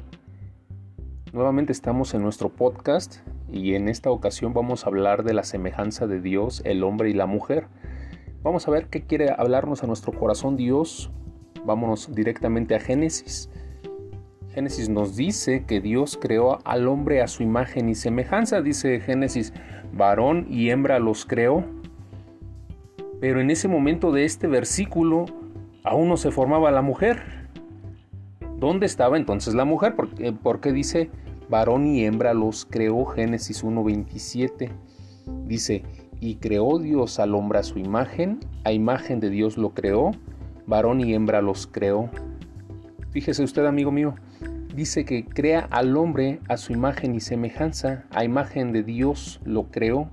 Nuevamente 1.32 1.72
estamos 1.72 2.14
en 2.14 2.22
nuestro 2.22 2.48
podcast 2.48 3.16
y 3.50 3.74
en 3.74 3.88
esta 3.88 4.10
ocasión 4.10 4.54
vamos 4.54 4.84
a 4.84 4.88
hablar 4.88 5.24
de 5.24 5.34
la 5.34 5.42
semejanza 5.42 6.06
de 6.06 6.20
Dios, 6.20 6.62
el 6.64 6.84
hombre 6.84 7.10
y 7.10 7.12
la 7.12 7.26
mujer. 7.26 7.66
Vamos 8.42 8.68
a 8.68 8.70
ver 8.70 8.86
qué 8.86 9.04
quiere 9.04 9.34
hablarnos 9.36 9.82
a 9.82 9.86
nuestro 9.86 10.12
corazón 10.12 10.56
Dios 10.56 11.10
Vámonos 11.64 12.14
directamente 12.14 12.74
a 12.74 12.80
Génesis. 12.80 13.48
Génesis 14.54 14.88
nos 14.88 15.16
dice 15.16 15.64
que 15.64 15.80
Dios 15.80 16.18
creó 16.20 16.58
al 16.64 16.86
hombre 16.86 17.22
a 17.22 17.28
su 17.28 17.42
imagen 17.42 17.88
y 17.88 17.94
semejanza, 17.94 18.60
dice 18.60 19.00
Génesis, 19.00 19.52
varón 19.94 20.46
y 20.50 20.70
hembra 20.70 20.98
los 20.98 21.24
creó. 21.24 21.64
Pero 23.20 23.40
en 23.40 23.50
ese 23.50 23.68
momento 23.68 24.12
de 24.12 24.24
este 24.24 24.46
versículo 24.46 25.24
aún 25.84 26.08
no 26.08 26.16
se 26.16 26.30
formaba 26.30 26.70
la 26.70 26.82
mujer. 26.82 27.22
¿Dónde 28.58 28.86
estaba 28.86 29.16
entonces 29.16 29.54
la 29.54 29.64
mujer? 29.64 29.96
Porque, 29.96 30.32
porque 30.32 30.72
dice 30.72 31.10
varón 31.48 31.86
y 31.86 32.04
hembra 32.04 32.34
los 32.34 32.66
creó 32.66 33.04
Génesis 33.06 33.64
1.27. 33.64 34.70
Dice, 35.46 35.82
y 36.20 36.36
creó 36.36 36.78
Dios 36.78 37.18
al 37.18 37.34
hombre 37.34 37.58
a 37.58 37.62
su 37.62 37.78
imagen, 37.78 38.40
a 38.64 38.72
imagen 38.72 39.18
de 39.18 39.30
Dios 39.30 39.56
lo 39.56 39.70
creó, 39.70 40.12
varón 40.66 41.00
y 41.00 41.14
hembra 41.14 41.42
los 41.42 41.66
creó. 41.66 42.10
Fíjese 43.10 43.42
usted, 43.42 43.66
amigo 43.66 43.92
mío, 43.92 44.14
dice 44.74 45.04
que 45.04 45.24
crea 45.24 45.66
al 45.70 45.96
hombre 45.96 46.40
a 46.48 46.56
su 46.56 46.72
imagen 46.72 47.14
y 47.14 47.20
semejanza, 47.20 48.04
a 48.10 48.24
imagen 48.24 48.72
de 48.72 48.82
Dios 48.82 49.40
lo 49.44 49.70
creó. 49.70 50.08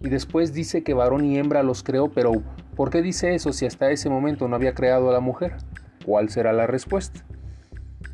Y 0.00 0.08
después 0.08 0.52
dice 0.52 0.82
que 0.82 0.94
varón 0.94 1.24
y 1.24 1.38
hembra 1.38 1.62
los 1.62 1.82
creó, 1.82 2.10
pero 2.10 2.32
¿por 2.74 2.90
qué 2.90 3.02
dice 3.02 3.34
eso 3.34 3.52
si 3.52 3.66
hasta 3.66 3.90
ese 3.90 4.10
momento 4.10 4.48
no 4.48 4.56
había 4.56 4.74
creado 4.74 5.08
a 5.08 5.12
la 5.12 5.20
mujer? 5.20 5.56
¿Cuál 6.04 6.28
será 6.28 6.52
la 6.52 6.66
respuesta? 6.66 7.24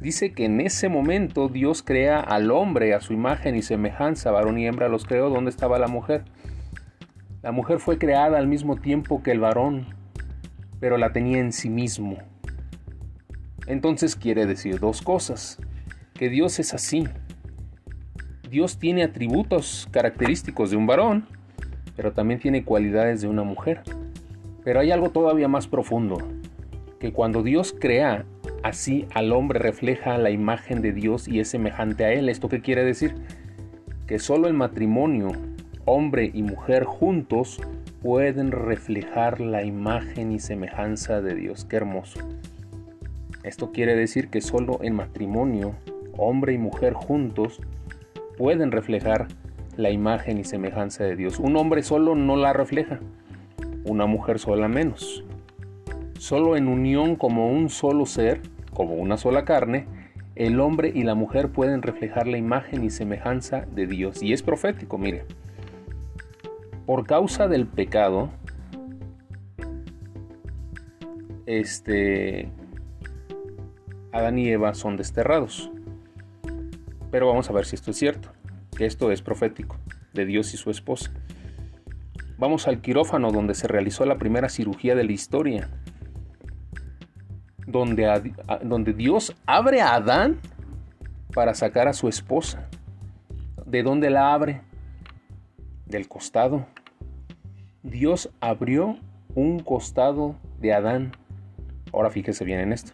Dice 0.00 0.32
que 0.32 0.46
en 0.46 0.60
ese 0.60 0.88
momento 0.88 1.48
Dios 1.48 1.82
crea 1.82 2.18
al 2.20 2.50
hombre 2.50 2.94
a 2.94 3.00
su 3.00 3.12
imagen 3.12 3.54
y 3.54 3.62
semejanza, 3.62 4.30
varón 4.30 4.58
y 4.58 4.66
hembra 4.66 4.88
los 4.88 5.04
creó. 5.04 5.30
¿Dónde 5.30 5.50
estaba 5.50 5.78
la 5.78 5.86
mujer? 5.88 6.24
La 7.42 7.52
mujer 7.52 7.78
fue 7.78 7.98
creada 7.98 8.38
al 8.38 8.46
mismo 8.46 8.76
tiempo 8.76 9.22
que 9.22 9.32
el 9.32 9.40
varón, 9.40 9.86
pero 10.82 10.98
la 10.98 11.12
tenía 11.12 11.38
en 11.38 11.52
sí 11.52 11.70
mismo. 11.70 12.16
Entonces 13.68 14.16
quiere 14.16 14.46
decir 14.46 14.80
dos 14.80 15.00
cosas, 15.00 15.58
que 16.12 16.28
Dios 16.28 16.58
es 16.58 16.74
así. 16.74 17.04
Dios 18.50 18.78
tiene 18.80 19.04
atributos 19.04 19.86
característicos 19.92 20.72
de 20.72 20.76
un 20.76 20.88
varón, 20.88 21.28
pero 21.94 22.10
también 22.10 22.40
tiene 22.40 22.64
cualidades 22.64 23.20
de 23.20 23.28
una 23.28 23.44
mujer. 23.44 23.82
Pero 24.64 24.80
hay 24.80 24.90
algo 24.90 25.10
todavía 25.10 25.46
más 25.46 25.68
profundo, 25.68 26.18
que 26.98 27.12
cuando 27.12 27.44
Dios 27.44 27.72
crea 27.78 28.24
así 28.64 29.06
al 29.14 29.30
hombre 29.30 29.60
refleja 29.60 30.18
la 30.18 30.30
imagen 30.30 30.82
de 30.82 30.90
Dios 30.90 31.28
y 31.28 31.38
es 31.38 31.46
semejante 31.46 32.04
a 32.04 32.12
él. 32.12 32.28
¿Esto 32.28 32.48
qué 32.48 32.60
quiere 32.60 32.84
decir? 32.84 33.14
Que 34.08 34.18
solo 34.18 34.48
el 34.48 34.54
matrimonio, 34.54 35.30
hombre 35.84 36.32
y 36.34 36.42
mujer 36.42 36.82
juntos, 36.82 37.60
pueden 38.02 38.50
reflejar 38.50 39.40
la 39.40 39.62
imagen 39.62 40.32
y 40.32 40.40
semejanza 40.40 41.20
de 41.20 41.36
Dios. 41.36 41.64
Qué 41.64 41.76
hermoso. 41.76 42.20
Esto 43.44 43.70
quiere 43.70 43.94
decir 43.94 44.28
que 44.28 44.40
solo 44.40 44.80
en 44.82 44.94
matrimonio, 44.94 45.74
hombre 46.16 46.52
y 46.52 46.58
mujer 46.58 46.94
juntos, 46.94 47.60
pueden 48.36 48.72
reflejar 48.72 49.28
la 49.76 49.90
imagen 49.90 50.38
y 50.38 50.44
semejanza 50.44 51.04
de 51.04 51.14
Dios. 51.14 51.38
Un 51.38 51.56
hombre 51.56 51.82
solo 51.84 52.16
no 52.16 52.36
la 52.36 52.52
refleja, 52.52 52.98
una 53.84 54.06
mujer 54.06 54.40
sola 54.40 54.66
menos. 54.66 55.24
Solo 56.18 56.56
en 56.56 56.66
unión 56.66 57.14
como 57.14 57.50
un 57.50 57.68
solo 57.68 58.06
ser, 58.06 58.40
como 58.74 58.94
una 58.94 59.16
sola 59.16 59.44
carne, 59.44 59.86
el 60.34 60.60
hombre 60.60 60.90
y 60.92 61.04
la 61.04 61.14
mujer 61.14 61.50
pueden 61.50 61.82
reflejar 61.82 62.26
la 62.26 62.38
imagen 62.38 62.84
y 62.84 62.90
semejanza 62.90 63.64
de 63.74 63.86
Dios. 63.86 64.22
Y 64.22 64.32
es 64.32 64.42
profético, 64.42 64.98
mire. 64.98 65.24
Por 66.92 67.06
causa 67.06 67.48
del 67.48 67.66
pecado, 67.66 68.28
este, 71.46 72.52
Adán 74.12 74.38
y 74.38 74.50
Eva 74.50 74.74
son 74.74 74.98
desterrados. 74.98 75.70
Pero 77.10 77.28
vamos 77.28 77.48
a 77.48 77.54
ver 77.54 77.64
si 77.64 77.76
esto 77.76 77.92
es 77.92 77.96
cierto, 77.96 78.28
que 78.76 78.84
esto 78.84 79.10
es 79.10 79.22
profético, 79.22 79.78
de 80.12 80.26
Dios 80.26 80.52
y 80.52 80.58
su 80.58 80.70
esposa. 80.70 81.14
Vamos 82.36 82.68
al 82.68 82.82
quirófano 82.82 83.32
donde 83.32 83.54
se 83.54 83.68
realizó 83.68 84.04
la 84.04 84.18
primera 84.18 84.50
cirugía 84.50 84.94
de 84.94 85.04
la 85.04 85.12
historia, 85.12 85.70
donde, 87.66 88.34
donde 88.64 88.92
Dios 88.92 89.34
abre 89.46 89.80
a 89.80 89.94
Adán 89.94 90.40
para 91.32 91.54
sacar 91.54 91.88
a 91.88 91.94
su 91.94 92.08
esposa. 92.08 92.68
¿De 93.64 93.82
dónde 93.82 94.10
la 94.10 94.34
abre? 94.34 94.60
Del 95.86 96.06
costado. 96.06 96.66
Dios 97.82 98.30
abrió 98.38 98.96
un 99.34 99.58
costado 99.58 100.36
de 100.60 100.72
Adán. 100.72 101.12
Ahora 101.92 102.10
fíjese 102.10 102.44
bien 102.44 102.60
en 102.60 102.72
esto. 102.72 102.92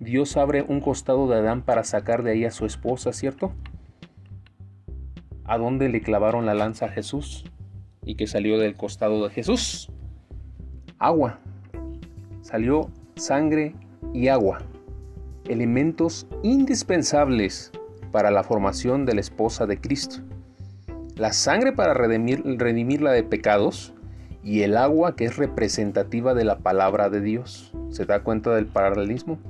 Dios 0.00 0.36
abre 0.36 0.62
un 0.62 0.80
costado 0.80 1.28
de 1.28 1.36
Adán 1.36 1.62
para 1.62 1.84
sacar 1.84 2.24
de 2.24 2.32
ahí 2.32 2.44
a 2.44 2.50
su 2.50 2.66
esposa, 2.66 3.12
¿cierto? 3.12 3.52
¿A 5.44 5.58
dónde 5.58 5.88
le 5.88 6.00
clavaron 6.02 6.44
la 6.44 6.54
lanza 6.54 6.86
a 6.86 6.88
Jesús? 6.88 7.44
¿Y 8.04 8.16
que 8.16 8.26
salió 8.26 8.58
del 8.58 8.74
costado 8.74 9.22
de 9.22 9.32
Jesús? 9.32 9.92
Agua. 10.98 11.38
Salió 12.40 12.90
sangre 13.14 13.74
y 14.12 14.26
agua, 14.26 14.58
elementos 15.48 16.26
indispensables 16.42 17.70
para 18.10 18.32
la 18.32 18.42
formación 18.42 19.06
de 19.06 19.14
la 19.14 19.20
esposa 19.20 19.66
de 19.66 19.80
Cristo. 19.80 20.16
La 21.14 21.32
sangre 21.32 21.72
para 21.72 21.94
redimir, 21.94 22.42
redimirla 22.44 23.12
de 23.12 23.22
pecados 23.22 23.94
y 24.46 24.62
el 24.62 24.76
agua 24.76 25.16
que 25.16 25.24
es 25.24 25.36
representativa 25.36 26.32
de 26.32 26.44
la 26.44 26.58
palabra 26.58 27.10
de 27.10 27.20
Dios. 27.20 27.72
¿Se 27.90 28.04
da 28.04 28.22
cuenta 28.22 28.54
del 28.54 28.66
paralelismo? 28.66 29.40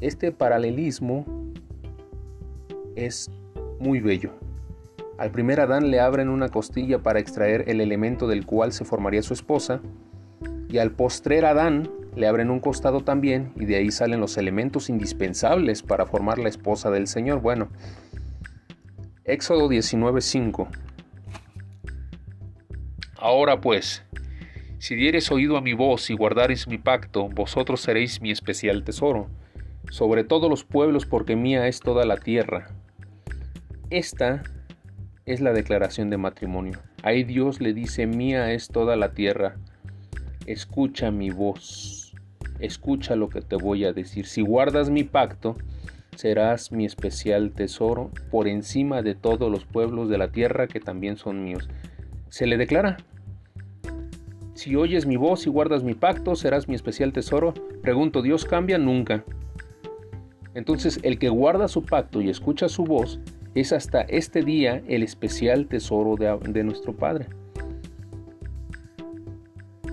Este 0.00 0.30
paralelismo 0.30 1.26
es 2.94 3.32
muy 3.80 3.98
bello. 3.98 4.30
Al 5.18 5.32
primer 5.32 5.58
Adán 5.58 5.90
le 5.90 5.98
abren 5.98 6.28
una 6.28 6.50
costilla 6.50 7.00
para 7.00 7.18
extraer 7.18 7.68
el 7.68 7.80
elemento 7.80 8.28
del 8.28 8.46
cual 8.46 8.72
se 8.72 8.84
formaría 8.84 9.22
su 9.22 9.34
esposa, 9.34 9.80
y 10.68 10.78
al 10.78 10.92
postrer 10.92 11.44
Adán 11.44 11.90
le 12.14 12.28
abren 12.28 12.48
un 12.48 12.60
costado 12.60 13.00
también 13.00 13.52
y 13.56 13.64
de 13.64 13.74
ahí 13.74 13.90
salen 13.90 14.20
los 14.20 14.36
elementos 14.36 14.88
indispensables 14.88 15.82
para 15.82 16.06
formar 16.06 16.38
la 16.38 16.48
esposa 16.48 16.92
del 16.92 17.08
Señor. 17.08 17.40
Bueno, 17.40 17.70
Éxodo 19.24 19.68
19:5. 19.68 20.68
Ahora 23.22 23.60
pues, 23.60 24.04
si 24.78 24.96
dieres 24.96 25.30
oído 25.30 25.56
a 25.56 25.60
mi 25.60 25.74
voz 25.74 26.10
y 26.10 26.14
guardareis 26.14 26.66
mi 26.66 26.76
pacto, 26.76 27.28
vosotros 27.28 27.80
seréis 27.80 28.20
mi 28.20 28.32
especial 28.32 28.82
tesoro, 28.82 29.28
sobre 29.90 30.24
todos 30.24 30.50
los 30.50 30.64
pueblos, 30.64 31.06
porque 31.06 31.36
mía 31.36 31.68
es 31.68 31.78
toda 31.78 32.04
la 32.04 32.16
tierra. 32.16 32.66
Esta 33.90 34.42
es 35.24 35.40
la 35.40 35.52
declaración 35.52 36.10
de 36.10 36.16
matrimonio. 36.16 36.80
Ahí 37.04 37.22
Dios 37.22 37.60
le 37.60 37.72
dice, 37.72 38.08
mía 38.08 38.52
es 38.52 38.66
toda 38.66 38.96
la 38.96 39.12
tierra, 39.12 39.54
escucha 40.46 41.12
mi 41.12 41.30
voz 41.30 42.02
escucha 42.62 43.16
lo 43.16 43.28
que 43.28 43.42
te 43.42 43.56
voy 43.56 43.84
a 43.84 43.92
decir. 43.92 44.26
Si 44.26 44.40
guardas 44.40 44.88
mi 44.88 45.04
pacto, 45.04 45.56
serás 46.16 46.72
mi 46.72 46.84
especial 46.86 47.52
tesoro 47.52 48.10
por 48.30 48.48
encima 48.48 49.02
de 49.02 49.14
todos 49.14 49.50
los 49.50 49.64
pueblos 49.64 50.08
de 50.08 50.18
la 50.18 50.28
tierra 50.28 50.68
que 50.68 50.80
también 50.80 51.16
son 51.16 51.44
míos. 51.44 51.68
Se 52.28 52.46
le 52.46 52.56
declara. 52.56 52.96
Si 54.54 54.76
oyes 54.76 55.06
mi 55.06 55.16
voz 55.16 55.46
y 55.46 55.50
guardas 55.50 55.82
mi 55.82 55.94
pacto, 55.94 56.36
serás 56.36 56.68
mi 56.68 56.74
especial 56.74 57.12
tesoro. 57.12 57.54
Pregunto, 57.80 58.20
¿Dios 58.20 58.44
cambia? 58.44 58.78
Nunca. 58.78 59.24
Entonces, 60.54 61.00
el 61.02 61.18
que 61.18 61.30
guarda 61.30 61.68
su 61.68 61.82
pacto 61.84 62.20
y 62.20 62.28
escucha 62.28 62.68
su 62.68 62.84
voz 62.84 63.18
es 63.54 63.72
hasta 63.72 64.02
este 64.02 64.42
día 64.42 64.82
el 64.86 65.02
especial 65.02 65.66
tesoro 65.66 66.16
de, 66.16 66.64
nuestro 66.64 66.94
Padre. 66.94 67.26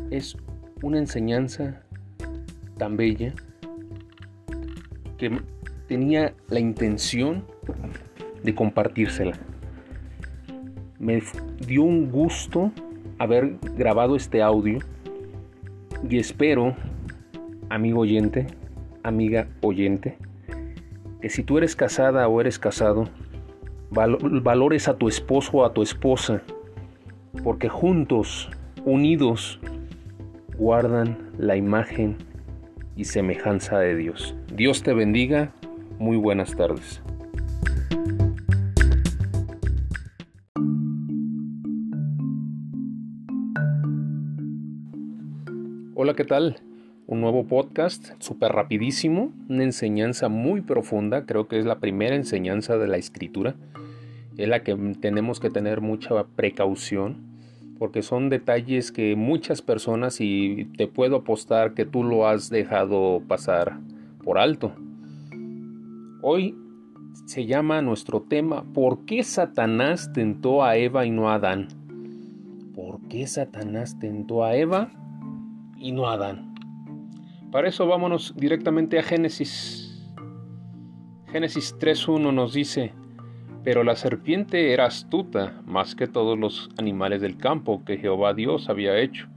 Es 0.10 0.36
una 0.82 0.98
enseñanza 0.98 1.82
tan 2.78 2.98
bella 2.98 3.34
que 5.17 5.39
tenía 5.88 6.34
la 6.50 6.60
intención 6.60 7.45
de 8.43 8.56
compartírsela. 8.56 9.38
Me 10.98 11.22
dio 11.65 11.84
un 11.84 12.12
gusto 12.12 12.72
haber 13.19 13.58
grabado 13.75 14.15
este 14.15 14.41
audio 14.41 14.79
y 16.10 16.17
espero, 16.17 16.75
amigo 17.69 17.99
oyente, 17.99 18.47
amiga 19.03 19.47
oyente, 19.62 20.17
que 21.21 21.29
si 21.29 21.43
tú 21.43 21.58
eres 21.58 21.75
casada 21.75 22.27
o 22.27 22.41
eres 22.41 22.58
casado, 22.58 23.10
valores 23.91 24.88
a 24.88 24.97
tu 24.97 25.08
esposo 25.08 25.58
o 25.58 25.65
a 25.65 25.73
tu 25.73 25.82
esposa, 25.82 26.41
porque 27.43 27.69
juntos, 27.69 28.49
unidos, 28.86 29.60
guardan 30.58 31.17
la 31.38 31.55
imagen 31.55 32.17
y 32.95 33.05
semejanza 33.05 33.79
de 33.79 33.95
Dios. 33.95 34.36
Dios 34.53 34.84
te 34.84 34.93
bendiga. 34.93 35.51
Muy 35.99 36.17
buenas 36.17 36.55
tardes. 36.55 37.01
Hola, 46.02 46.14
¿qué 46.14 46.24
tal? 46.24 46.56
Un 47.08 47.20
nuevo 47.20 47.46
podcast, 47.46 48.14
súper 48.20 48.54
rapidísimo, 48.54 49.34
una 49.50 49.66
enseñanza 49.66 50.30
muy 50.30 50.62
profunda, 50.62 51.26
creo 51.26 51.50
que 51.50 51.60
es 51.60 51.66
la 51.66 51.80
primera 51.80 52.16
enseñanza 52.16 52.78
de 52.78 52.88
la 52.88 52.96
escritura, 52.96 53.56
es 54.38 54.48
la 54.48 54.64
que 54.64 54.78
tenemos 55.02 55.42
que 55.42 55.50
tener 55.50 55.82
mucha 55.82 56.24
precaución 56.38 57.18
porque 57.78 58.02
son 58.02 58.30
detalles 58.30 58.94
que 58.94 59.18
muchas 59.18 59.62
personas 59.62 60.22
y 60.22 60.70
te 60.78 60.88
puedo 60.88 61.18
apostar 61.18 61.74
que 61.74 61.86
tú 61.86 62.06
lo 62.06 62.30
has 62.30 62.50
dejado 62.50 63.22
pasar 63.28 63.82
por 64.24 64.38
alto. 64.38 64.72
Hoy 66.22 66.56
se 67.26 67.46
llama 67.46 67.82
nuestro 67.82 68.22
tema 68.22 68.64
¿Por 68.74 69.04
qué 69.04 69.22
Satanás 69.22 70.14
tentó 70.14 70.64
a 70.64 70.78
Eva 70.78 71.06
y 71.06 71.12
no 71.12 71.30
a 71.30 71.34
Adán? 71.34 71.68
¿Por 72.74 73.02
qué 73.10 73.28
Satanás 73.28 74.00
tentó 74.00 74.46
a 74.46 74.56
Eva 74.56 74.94
y 75.80 75.92
no 75.92 76.08
a 76.08 76.13
Adán? 76.13 76.56
Para 77.52 77.70
eso 77.70 77.88
vámonos 77.88 78.36
directamente 78.38 79.00
a 79.00 79.04
Génesis. 79.04 80.08
Génesis 81.32 81.76
3.1 81.80 82.34
nos 82.34 82.54
dice, 82.54 82.94
pero 83.63 83.84
la 83.84 83.96
serpiente 83.96 84.74
era 84.74 84.86
astuta 84.86 85.62
más 85.65 85.96
que 85.96 86.08
todos 86.08 86.38
los 86.38 86.70
animales 86.78 87.22
del 87.22 87.38
campo 87.38 87.84
que 87.86 87.98
Jehová 87.98 88.34
Dios 88.34 88.70
había 88.70 89.00
hecho, 89.00 89.28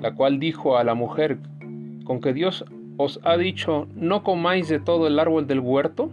la 0.00 0.14
cual 0.14 0.38
dijo 0.38 0.76
a 0.76 0.84
la 0.84 0.94
mujer, 0.94 1.38
¿con 2.04 2.20
que 2.20 2.32
Dios 2.32 2.64
os 2.96 3.20
ha 3.24 3.36
dicho, 3.36 3.88
no 3.94 4.22
comáis 4.22 4.68
de 4.68 4.80
todo 4.80 5.06
el 5.06 5.18
árbol 5.18 5.46
del 5.46 5.60
huerto? 5.60 6.10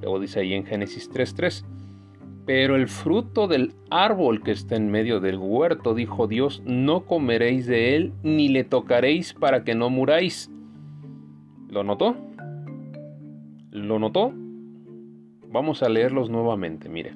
Luego 0.00 0.20
dice 0.20 0.40
ahí 0.40 0.54
en 0.54 0.66
Génesis 0.66 1.10
3.3, 1.10 1.64
pero 2.46 2.76
el 2.76 2.86
fruto 2.86 3.48
del 3.48 3.74
árbol 3.90 4.42
que 4.42 4.52
está 4.52 4.76
en 4.76 4.88
medio 4.88 5.18
del 5.18 5.36
huerto, 5.36 5.94
dijo 5.94 6.28
Dios, 6.28 6.62
no 6.64 7.04
comeréis 7.04 7.66
de 7.66 7.96
él, 7.96 8.12
ni 8.22 8.48
le 8.48 8.62
tocaréis 8.62 9.34
para 9.34 9.64
que 9.64 9.74
no 9.74 9.90
muráis. 9.90 10.48
¿Lo 11.68 11.82
notó? 11.82 12.16
¿Lo 13.72 13.98
notó? 13.98 14.32
Vamos 15.48 15.82
a 15.82 15.88
leerlos 15.88 16.30
nuevamente, 16.30 16.88
mire. 16.88 17.14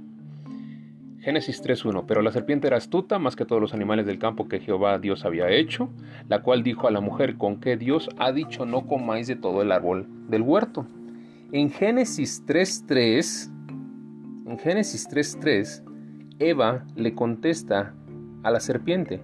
Génesis 1.20 1.62
3.1. 1.62 2.04
Pero 2.08 2.22
la 2.22 2.32
serpiente 2.32 2.66
era 2.66 2.78
astuta 2.78 3.20
más 3.20 3.36
que 3.36 3.44
todos 3.44 3.60
los 3.60 3.72
animales 3.72 4.06
del 4.06 4.18
campo 4.18 4.48
que 4.48 4.58
Jehová 4.58 4.98
Dios 4.98 5.24
había 5.24 5.48
hecho, 5.50 5.90
la 6.28 6.42
cual 6.42 6.64
dijo 6.64 6.88
a 6.88 6.90
la 6.90 7.00
mujer, 7.00 7.36
con 7.36 7.60
que 7.60 7.76
Dios 7.76 8.08
ha 8.18 8.32
dicho 8.32 8.66
no 8.66 8.86
comáis 8.86 9.28
de 9.28 9.36
todo 9.36 9.62
el 9.62 9.70
árbol 9.70 10.08
del 10.28 10.42
huerto. 10.42 10.86
En 11.52 11.70
Génesis 11.70 12.44
3.3, 12.46 13.59
en 14.46 14.58
Génesis 14.58 15.08
3.3, 15.08 15.82
Eva 16.38 16.86
le 16.96 17.14
contesta 17.14 17.94
a 18.42 18.50
la 18.50 18.60
serpiente. 18.60 19.20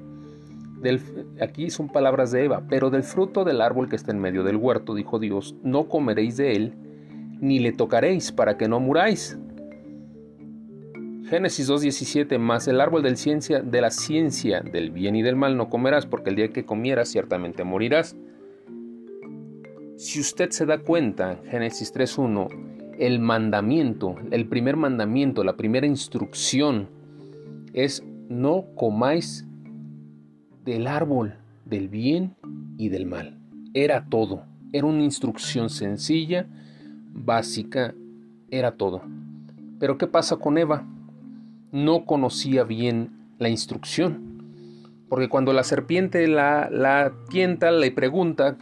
aquí 1.40 1.70
son 1.70 1.88
palabras 1.88 2.30
de 2.30 2.44
Eva, 2.44 2.64
pero 2.68 2.90
del 2.90 3.02
fruto 3.02 3.44
del 3.44 3.60
árbol 3.60 3.88
que 3.88 3.96
está 3.96 4.12
en 4.12 4.20
medio 4.20 4.44
del 4.44 4.56
huerto, 4.56 4.94
dijo 4.94 5.18
Dios, 5.18 5.56
no 5.62 5.88
comeréis 5.88 6.36
de 6.36 6.52
él, 6.52 6.74
ni 7.40 7.58
le 7.58 7.72
tocaréis 7.72 8.32
para 8.32 8.56
que 8.56 8.68
no 8.68 8.80
muráis. 8.80 9.38
Génesis 11.28 11.68
2.17, 11.68 12.38
más 12.38 12.68
el 12.68 12.80
árbol 12.80 13.02
del 13.02 13.16
ciencia, 13.16 13.60
de 13.60 13.80
la 13.80 13.90
ciencia 13.90 14.60
del 14.60 14.92
bien 14.92 15.16
y 15.16 15.22
del 15.22 15.34
mal 15.34 15.56
no 15.56 15.68
comerás, 15.68 16.06
porque 16.06 16.30
el 16.30 16.36
día 16.36 16.48
que 16.48 16.64
comieras 16.64 17.08
ciertamente 17.08 17.64
morirás. 17.64 18.16
Si 19.96 20.20
usted 20.20 20.50
se 20.50 20.66
da 20.66 20.78
cuenta, 20.78 21.40
Génesis 21.50 21.92
3.1, 21.92 22.75
el 22.98 23.18
mandamiento, 23.18 24.16
el 24.30 24.46
primer 24.46 24.76
mandamiento, 24.76 25.44
la 25.44 25.56
primera 25.56 25.86
instrucción 25.86 26.88
es 27.72 28.04
no 28.28 28.64
comáis 28.74 29.46
del 30.64 30.86
árbol 30.86 31.34
del 31.64 31.88
bien 31.88 32.34
y 32.78 32.88
del 32.88 33.06
mal. 33.06 33.38
Era 33.74 34.06
todo. 34.08 34.44
Era 34.72 34.86
una 34.86 35.02
instrucción 35.02 35.70
sencilla, 35.70 36.46
básica, 37.12 37.94
era 38.50 38.72
todo. 38.72 39.02
Pero 39.78 39.98
¿qué 39.98 40.06
pasa 40.06 40.36
con 40.36 40.58
Eva? 40.58 40.86
no 41.72 42.06
conocía 42.06 42.64
bien 42.64 43.10
la 43.38 43.48
instrucción. 43.48 44.42
Porque 45.08 45.28
cuando 45.28 45.52
la 45.52 45.62
serpiente 45.62 46.26
la, 46.26 46.68
la 46.70 47.12
tienta, 47.28 47.70
le 47.70 47.90
pregunta, 47.90 48.56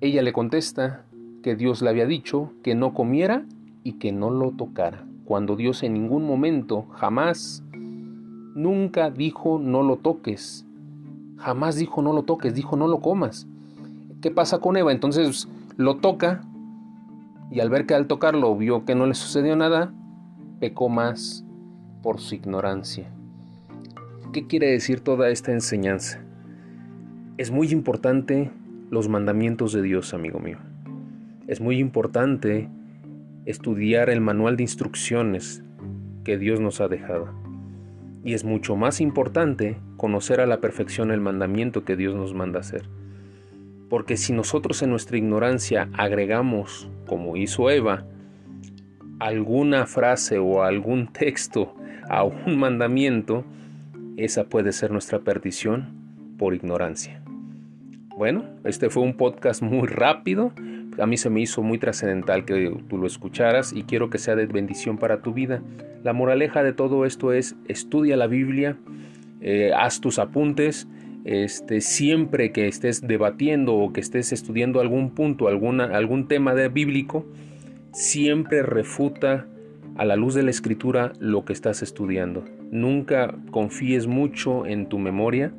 ella 0.00 0.22
le 0.22 0.32
contesta 0.32 1.04
que 1.42 1.56
Dios 1.56 1.82
le 1.82 1.90
había 1.90 2.06
dicho 2.06 2.52
que 2.62 2.74
no 2.74 2.94
comiera 2.94 3.44
y 3.82 3.94
que 3.94 4.12
no 4.12 4.30
lo 4.30 4.52
tocara. 4.52 5.04
Cuando 5.24 5.56
Dios 5.56 5.82
en 5.82 5.94
ningún 5.94 6.26
momento, 6.26 6.86
jamás, 6.92 7.62
nunca 8.54 9.10
dijo 9.10 9.58
no 9.58 9.82
lo 9.82 9.96
toques. 9.96 10.66
Jamás 11.36 11.76
dijo 11.76 12.02
no 12.02 12.12
lo 12.12 12.24
toques, 12.24 12.54
dijo 12.54 12.76
no 12.76 12.88
lo 12.88 13.00
comas. 13.00 13.46
¿Qué 14.20 14.30
pasa 14.30 14.58
con 14.58 14.76
Eva? 14.76 14.92
Entonces 14.92 15.48
lo 15.76 15.96
toca 15.96 16.42
y 17.50 17.60
al 17.60 17.70
ver 17.70 17.86
que 17.86 17.94
al 17.94 18.06
tocarlo 18.06 18.54
vio 18.56 18.84
que 18.84 18.94
no 18.94 19.06
le 19.06 19.14
sucedió 19.14 19.56
nada, 19.56 19.92
pecó 20.60 20.88
más 20.88 21.44
por 22.02 22.20
su 22.20 22.34
ignorancia. 22.34 23.10
¿Qué 24.32 24.46
quiere 24.46 24.70
decir 24.70 25.00
toda 25.00 25.30
esta 25.30 25.52
enseñanza? 25.52 26.20
Es 27.38 27.50
muy 27.50 27.68
importante 27.72 28.50
los 28.90 29.08
mandamientos 29.08 29.72
de 29.72 29.82
Dios, 29.82 30.14
amigo 30.14 30.38
mío. 30.38 30.58
Es 31.50 31.60
muy 31.60 31.80
importante 31.80 32.68
estudiar 33.44 34.08
el 34.08 34.20
manual 34.20 34.56
de 34.56 34.62
instrucciones 34.62 35.64
que 36.22 36.38
Dios 36.38 36.60
nos 36.60 36.80
ha 36.80 36.86
dejado. 36.86 37.28
Y 38.24 38.34
es 38.34 38.44
mucho 38.44 38.76
más 38.76 39.00
importante 39.00 39.76
conocer 39.96 40.40
a 40.40 40.46
la 40.46 40.60
perfección 40.60 41.10
el 41.10 41.20
mandamiento 41.20 41.84
que 41.84 41.96
Dios 41.96 42.14
nos 42.14 42.34
manda 42.34 42.60
hacer. 42.60 42.84
Porque 43.88 44.16
si 44.16 44.32
nosotros 44.32 44.80
en 44.82 44.90
nuestra 44.90 45.18
ignorancia 45.18 45.88
agregamos, 45.94 46.88
como 47.08 47.36
hizo 47.36 47.68
Eva, 47.68 48.04
alguna 49.18 49.86
frase 49.86 50.38
o 50.38 50.62
algún 50.62 51.08
texto 51.08 51.74
a 52.08 52.22
un 52.22 52.60
mandamiento, 52.60 53.44
esa 54.16 54.44
puede 54.44 54.70
ser 54.70 54.92
nuestra 54.92 55.18
perdición 55.18 55.88
por 56.38 56.54
ignorancia. 56.54 57.20
Bueno, 58.16 58.44
este 58.62 58.88
fue 58.88 59.02
un 59.02 59.16
podcast 59.16 59.62
muy 59.62 59.88
rápido. 59.88 60.52
A 61.00 61.06
mí 61.06 61.16
se 61.16 61.30
me 61.30 61.40
hizo 61.40 61.62
muy 61.62 61.78
trascendental 61.78 62.44
que 62.44 62.72
tú 62.88 62.98
lo 62.98 63.06
escucharas 63.06 63.72
y 63.72 63.84
quiero 63.84 64.10
que 64.10 64.18
sea 64.18 64.36
de 64.36 64.46
bendición 64.46 64.98
para 64.98 65.22
tu 65.22 65.32
vida. 65.32 65.62
La 66.02 66.12
moraleja 66.12 66.62
de 66.62 66.72
todo 66.72 67.04
esto 67.06 67.32
es 67.32 67.56
estudia 67.68 68.16
la 68.16 68.26
Biblia, 68.26 68.76
eh, 69.40 69.72
haz 69.74 70.00
tus 70.00 70.18
apuntes, 70.18 70.88
este, 71.24 71.80
siempre 71.80 72.52
que 72.52 72.68
estés 72.68 73.06
debatiendo 73.06 73.74
o 73.74 73.92
que 73.92 74.00
estés 74.00 74.32
estudiando 74.32 74.80
algún 74.80 75.10
punto, 75.10 75.48
alguna, 75.48 75.84
algún 75.84 76.28
tema 76.28 76.54
de 76.54 76.68
bíblico, 76.68 77.26
siempre 77.92 78.62
refuta 78.62 79.46
a 79.96 80.04
la 80.04 80.16
luz 80.16 80.34
de 80.34 80.42
la 80.42 80.50
escritura 80.50 81.12
lo 81.18 81.44
que 81.44 81.52
estás 81.52 81.82
estudiando. 81.82 82.44
Nunca 82.70 83.34
confíes 83.50 84.06
mucho 84.06 84.66
en 84.66 84.88
tu 84.88 84.98
memoria, 84.98 85.52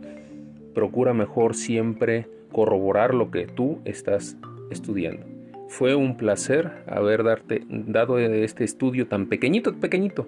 procura 0.74 1.14
mejor 1.14 1.56
siempre 1.56 2.28
corroborar 2.52 3.14
lo 3.14 3.32
que 3.32 3.48
tú 3.48 3.80
estás 3.86 4.38
estudiando. 4.72 5.26
Fue 5.68 5.96
un 5.96 6.18
placer 6.18 6.84
haber 6.88 7.24
darte, 7.24 7.64
dado 7.70 8.20
este 8.20 8.64
estudio 8.64 9.08
tan 9.08 9.28
pequeñito, 9.28 9.74
pequeñito, 9.80 10.28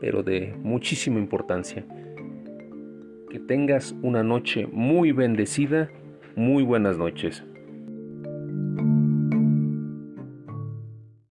pero 0.00 0.22
de 0.22 0.54
muchísima 0.58 1.18
importancia. 1.18 1.84
Que 3.30 3.38
tengas 3.38 3.94
una 4.02 4.22
noche 4.22 4.66
muy 4.70 5.12
bendecida. 5.12 5.90
Muy 6.36 6.62
buenas 6.62 6.98
noches. 6.98 7.42